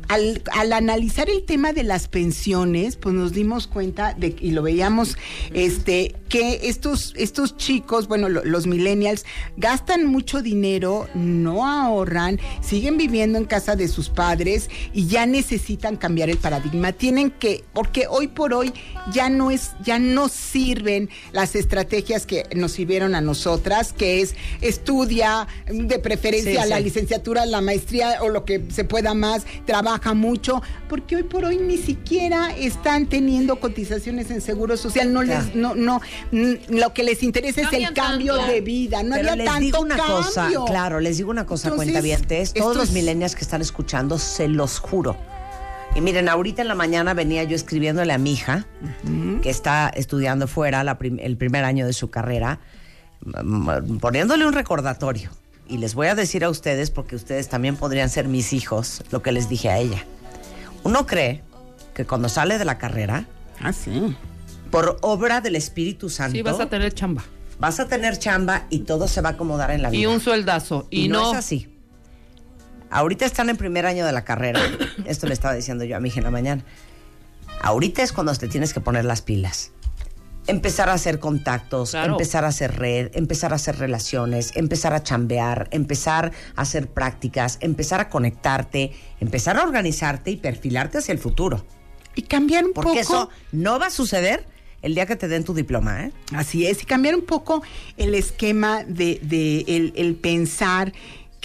al, 0.08 0.42
al 0.54 0.74
analizar 0.74 1.30
el 1.30 1.44
tema 1.44 1.74
de 1.74 1.84
las 1.84 2.08
pensiones, 2.08 2.96
pues 2.96 3.16
nos 3.16 3.32
dimos 3.34 3.68
cuenta 3.68 4.14
de 4.14 4.36
y 4.40 4.52
lo 4.52 4.62
veíamos, 4.62 5.18
este, 5.54 6.16
que 6.30 6.62
estos, 6.70 7.14
estos 7.18 7.58
chicos, 7.58 8.08
bueno, 8.08 8.30
lo- 8.30 8.44
los 8.44 8.68
millennials, 8.68 9.26
gastan 9.58 10.06
mucho 10.06 10.42
dinero, 10.42 11.08
no 11.16 11.66
ahorran, 11.68 12.40
siguen 12.62 12.98
viviendo 12.98 13.38
en 13.38 13.46
casa 13.46 13.76
de 13.76 13.88
sus 13.88 14.10
padres 14.10 14.70
y 14.94 15.08
ya 15.08 15.26
necesitan 15.26 15.96
cambiar 15.96 16.30
el 16.30 16.38
paradigma. 16.38 16.92
Tienen 16.92 17.32
que, 17.32 17.64
porque 17.74 18.08
hoy 18.08 18.28
por 18.28 18.54
hoy 18.54 18.74
ya 19.12 19.30
no 19.30 19.50
es, 19.52 19.72
ya 19.84 19.98
no 20.00 20.30
sirven 20.30 21.10
las 21.32 21.56
estrategias 21.56 22.26
que 22.26 22.44
nos 22.56 22.74
sirvieron 22.74 23.16
a 23.16 23.22
nosotras, 23.22 23.94
que 23.94 24.22
es 24.22 24.36
estudia, 24.62 25.48
de 25.68 26.00
preferencia 26.00 26.64
Sí, 26.64 26.70
la 26.70 26.80
licenciatura, 26.80 27.46
la 27.46 27.62
maestría 27.62 28.22
o 28.22 28.30
lo 28.30 28.46
que 28.46 28.64
se 28.70 28.84
pueda 28.84 29.14
más, 29.14 29.46
trabaja 29.66 29.95
mucho, 30.14 30.62
porque 30.90 31.16
hoy 31.16 31.24
por 31.24 31.46
hoy 31.46 31.58
ni 31.58 31.78
siquiera 31.78 32.56
están 32.56 33.08
teniendo 33.08 33.60
cotizaciones 33.60 34.30
en 34.32 34.42
seguro 34.42 34.78
social, 34.78 35.12
no 35.14 35.22
Claro. 35.22 35.46
les, 35.46 35.56
no, 35.56 35.76
no, 35.76 36.02
mm, 36.32 36.76
lo 36.78 36.94
que 36.94 37.04
les 37.04 37.24
interesa 37.24 37.62
es 37.62 37.74
el 37.74 37.94
cambio 37.94 38.36
tanto. 38.36 38.52
de 38.52 38.62
vida, 38.62 39.04
no 39.04 39.16
Pero 39.16 39.32
había 39.32 39.36
les 39.36 39.46
tanto 39.46 39.62
digo 39.62 39.80
una 39.82 39.98
cambio. 39.98 40.16
cosa, 40.18 40.50
claro, 40.68 41.00
les 41.00 41.18
digo 41.18 41.32
una 41.32 41.46
cosa, 41.46 41.70
Entonces, 41.70 41.92
cuentavientes, 41.94 42.54
todos 42.54 42.76
los 42.78 42.92
millennials 42.92 43.36
que 43.36 43.42
están 43.42 43.62
escuchando, 43.62 44.20
se 44.20 44.48
los 44.48 44.80
juro. 44.80 45.16
Y 45.96 46.02
miren, 46.02 46.28
ahorita 46.28 46.62
en 46.62 46.68
la 46.68 46.76
mañana 46.76 47.14
venía 47.14 47.44
yo 47.44 47.56
escribiéndole 47.56 48.12
a 48.12 48.18
mi 48.18 48.34
hija, 48.34 48.66
que 49.42 49.50
está 49.50 49.88
estudiando 49.90 50.48
fuera 50.48 50.84
la 50.84 50.98
prim- 50.98 51.20
el 51.22 51.38
primer 51.38 51.64
año 51.64 51.86
de 51.88 51.94
su 51.94 52.10
carrera, 52.10 52.60
mm, 53.22 53.98
poniéndole 54.00 54.46
un 54.46 54.52
recordatorio. 54.54 55.30
Y 55.68 55.78
les 55.78 55.96
voy 55.96 56.08
a 56.08 56.16
decir 56.16 56.44
a 56.44 56.50
ustedes, 56.50 56.92
porque 56.92 57.16
ustedes 57.16 57.50
también 57.50 57.76
podrían 57.76 58.10
ser 58.10 58.28
mis 58.28 58.54
hijos, 58.54 59.04
lo 59.12 59.22
que 59.22 59.32
les 59.32 59.50
dije 59.50 59.70
a 59.70 59.80
ella. 59.80 60.04
Uno 60.84 61.06
cree 61.08 61.44
que 61.94 62.06
cuando 62.06 62.30
sale 62.30 62.58
de 62.58 62.66
la 62.66 62.78
carrera, 62.78 63.26
Ah, 63.60 63.74
sí. 63.74 64.16
por 64.70 64.98
obra 65.02 65.42
del 65.42 65.56
Espíritu 65.56 66.10
Santo, 66.10 66.34
Sí, 66.36 66.42
vas 66.44 66.60
a 66.60 66.68
tener 66.70 66.94
chamba. 66.94 67.24
vas 67.60 67.80
a 67.80 67.88
tener 67.88 68.20
chamba 68.20 68.68
y 68.70 68.80
todo 68.80 69.08
se 69.08 69.22
va 69.22 69.30
a 69.30 69.32
acomodar 69.34 69.72
en 69.72 69.82
la 69.82 69.90
vida. 69.90 70.02
Y 70.02 70.06
un 70.06 70.20
sueldazo. 70.20 70.88
Y, 70.92 71.06
Y, 71.06 71.08
no, 71.08 71.22
no, 71.22 71.32
es 71.32 71.38
así. 71.38 71.72
Ahorita 72.92 73.26
están 73.26 73.50
en 73.50 73.58
primer 73.58 73.86
año 73.86 74.06
de 74.06 74.12
la 74.12 74.24
carrera. 74.24 74.60
Esto 75.06 75.26
le 75.28 75.34
estaba 75.34 75.54
diciendo 75.56 75.84
yo 75.86 75.98
a 75.98 76.00
mi 76.00 76.10
hija 76.10 76.20
en 76.20 76.26
la 76.26 76.32
mañana. 76.32 76.64
Ahorita 77.62 78.04
es 78.04 78.12
cuando 78.12 78.34
te 78.36 78.48
tienes 78.48 78.74
que 78.74 78.80
poner 78.82 79.06
las 79.06 79.22
pilas. 79.22 79.72
Empezar 80.48 80.90
a 80.90 80.94
hacer 80.94 81.20
contactos, 81.20 81.92
Claro. 81.92 82.14
empezar 82.14 82.46
a 82.46 82.50
hacer 82.50 82.78
red, 82.78 83.10
empezar 83.16 83.52
a 83.52 83.56
hacer 83.56 83.78
relaciones, 83.78 84.52
empezar 84.56 84.94
a 84.94 85.02
chambear, 85.02 85.68
empezar 85.72 86.32
a 86.56 86.62
hacer 86.62 86.88
prácticas, 86.88 87.58
empezar 87.62 88.00
a 88.00 88.10
conectarte, 88.10 88.92
empezar 89.20 89.58
a 89.58 89.64
organizarte 89.64 90.30
y 90.32 90.38
perfilarte 90.38 91.00
hacia 91.00 91.14
el 91.14 91.20
futuro. 91.20 91.66
Y 92.16 92.22
cambiar 92.24 92.64
un 92.66 92.74
Porque 92.74 92.90
poco. 92.90 93.00
eso 93.02 93.30
no 93.52 93.80
va 93.80 93.88
a 93.88 93.90
suceder 93.90 94.46
el 94.82 94.94
día 94.94 95.08
que 95.08 95.16
te 95.16 95.28
den 95.28 95.44
tu 95.44 95.54
diploma, 95.56 96.04
¿eh? 96.06 96.12
Así 96.36 96.68
es, 96.68 96.84
y 96.84 96.86
cambiar 96.86 97.16
un 97.16 97.26
poco 97.26 97.64
el 97.98 98.14
esquema 98.14 98.84
de, 98.84 99.20
de 99.24 99.66
el, 99.68 99.94
el 99.96 100.16
pensar 100.16 100.94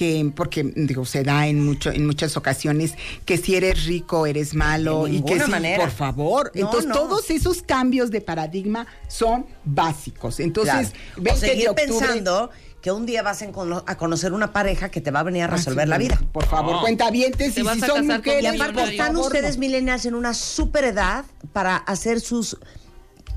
que, 0.01 0.33
porque 0.35 0.63
digo, 0.77 1.05
se 1.05 1.23
da 1.25 1.47
en 1.47 1.63
mucho, 1.63 1.91
en 1.91 2.07
muchas 2.07 2.35
ocasiones, 2.39 2.95
que 3.27 3.37
si 3.37 3.55
eres 3.55 3.85
rico 3.85 4.25
eres 4.25 4.55
malo 4.55 5.05
De 5.05 5.11
y 5.13 5.23
que 5.23 5.39
si, 5.39 5.51
manera. 5.51 5.85
por 5.85 5.91
favor. 5.91 6.51
No, 6.55 6.61
Entonces, 6.63 6.87
no. 6.89 6.95
todos 6.95 7.29
esos 7.29 7.61
cambios 7.61 8.11
de 8.11 8.23
paradigma 8.23 8.87
son 9.09 9.45
básicos. 9.63 10.41
Entonces, 10.41 10.93
Claro. 10.93 11.19
o 11.19 11.23
20 11.23 11.41
de 11.47 11.53
seguir 11.53 11.69
octubre- 11.69 11.87
pensando 11.99 12.51
que 12.81 12.91
un 12.93 13.05
día 13.05 13.23
vas 13.23 13.43
a, 13.43 13.97
conocer 13.99 14.33
una 14.33 14.55
pareja 14.55 14.89
que 14.91 15.03
te 15.03 15.11
va 15.11 15.21
a 15.21 15.23
venir 15.25 15.43
a 15.43 15.49
resolver 15.49 15.87
la 15.87 15.99
vida. 15.99 16.19
Por 16.33 16.47
favor, 16.47 16.77
No. 16.77 16.81
cuenta 16.81 17.11
bien, 17.11 17.33
Te 17.33 17.53
si, 17.53 17.61
vas 17.61 17.77
si 17.77 17.85
a 17.85 17.89
son 17.89 18.07
mujeres, 18.07 18.43
Y 18.43 18.47
aparte 18.47 18.83
están 18.85 19.15
ustedes 19.19 19.57
no. 19.57 19.61
millennials 19.61 20.07
en 20.07 20.15
una 20.15 20.33
super 20.33 20.85
edad 20.85 21.27
para 21.53 21.77
hacer 21.77 22.21
sus 22.23 22.57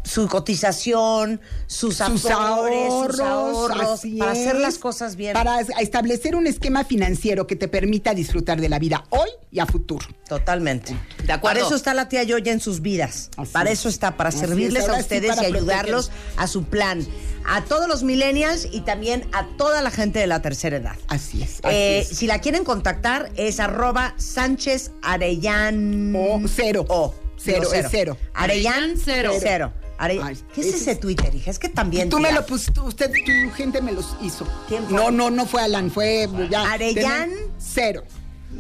su 0.04 0.28
cotización, 0.28 1.40
sus, 1.68 1.96
sus 1.96 2.26
afores, 2.26 2.90
ahorros, 2.90 3.12
sus 3.12 3.20
ahorros, 3.22 4.02
para 4.20 4.32
hacer 4.32 4.56
las 4.60 4.78
cosas 4.78 5.16
bien. 5.16 5.34
Para 5.34 5.62
es- 5.62 5.70
establecer 5.80 6.36
un 6.36 6.46
esquema 6.48 6.84
financiero 6.84 7.48
que 7.48 7.56
te 7.56 7.68
permita 7.68 8.14
disfrutar 8.14 8.60
de 8.60 8.70
la 8.70 8.80
vida 8.80 9.06
hoy 9.10 9.30
y 9.52 9.60
a 9.60 9.66
futuro. 9.66 10.06
Totalmente. 10.28 10.96
De 11.26 11.32
acuerdo. 11.34 11.56
Para 11.56 11.66
eso 11.68 11.76
está 11.76 11.94
la 11.94 12.10
tía 12.10 12.24
Yoya 12.24 12.52
en 12.52 12.60
sus 12.60 12.82
vidas. 12.82 13.30
Así 13.38 13.52
para 13.54 13.72
es. 13.72 13.80
eso 13.80 13.90
está, 13.90 14.18
para 14.18 14.32
servirles 14.32 14.84
es, 14.84 14.90
a 14.90 14.96
sí, 14.96 15.02
ustedes 15.02 15.38
y 15.42 15.46
ayudarlos 15.46 16.12
a 16.38 16.48
su 16.48 16.64
plan. 16.66 17.06
A 17.46 17.62
todos 17.66 17.88
los 17.90 18.04
millennials 18.04 18.68
y 18.72 18.82
también 18.82 19.28
a 19.34 19.46
toda 19.58 19.82
la 19.82 19.92
gente 19.92 20.20
de 20.20 20.28
la 20.28 20.42
tercera 20.42 20.78
edad. 20.78 20.96
Así 21.08 21.44
es. 21.44 21.60
así 21.64 21.76
Eh, 21.76 22.00
es. 22.00 22.08
Si 22.18 22.28
la 22.28 22.40
quieren 22.40 22.64
contactar 22.64 23.32
es 23.36 23.60
arroba 23.60 24.14
Sánchez 24.18 24.92
Arellán. 25.02 26.14
O 26.16 26.42
cero. 26.48 26.86
O. 26.90 27.14
Cero, 27.38 27.68
es 27.74 27.88
cero. 27.92 28.18
Arellán 28.34 28.74
Arellán 28.74 28.98
cero. 29.04 29.32
Cero. 29.40 29.74
Are- 30.04 30.20
Ay, 30.24 30.38
¿Qué 30.54 30.62
es 30.62 30.68
ese 30.68 30.78
ese 30.78 30.92
es- 30.92 31.00
Twitter, 31.00 31.34
hija? 31.34 31.50
Es 31.52 31.60
que 31.60 31.70
también. 31.70 32.10
Tú 32.10 32.20
me 32.20 32.32
lo 32.32 32.46
pusiste, 32.46 32.80
usted, 32.82 33.10
tu 33.12 33.52
gente 33.56 33.82
me 33.82 33.92
los 33.92 34.16
hizo. 34.22 34.46
¿Quién 34.68 34.84
fue? 34.86 34.94
No, 34.96 35.12
no, 35.12 35.30
no 35.30 35.46
fue 35.46 35.62
Alan, 35.62 35.90
fue 35.92 36.28
ya. 36.50 36.72
Arellán. 36.72 37.30
Cero. 37.58 38.04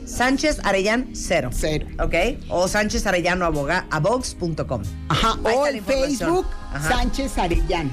Sánchez 0.05 0.59
Arellán 0.63 1.09
Cero. 1.13 1.49
Cero. 1.53 1.85
¿Ok? 1.99 2.13
O 2.49 2.67
Sánchez 2.67 3.05
Arellano 3.05 3.45
aboga, 3.45 3.85
abogs.com. 3.91 4.81
Ajá. 5.09 5.37
Ahí 5.45 5.55
O 5.55 5.67
información. 5.69 6.09
Facebook, 6.17 6.45
Ajá. 6.73 6.89
Sánchez 6.89 7.37
Arellán. 7.37 7.91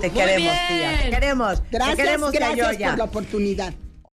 Te 0.00 0.08
Muy 0.08 0.18
queremos, 0.18 0.42
bien. 0.42 0.56
tía. 0.68 1.02
Te 1.04 1.10
queremos. 1.10 1.62
Gracias, 1.70 1.96
te 1.96 2.02
queremos, 2.02 2.30
tía 2.32 2.54
gracias 2.54 2.88
por 2.90 2.98
la 2.98 3.04
oportunidad. 3.04 3.74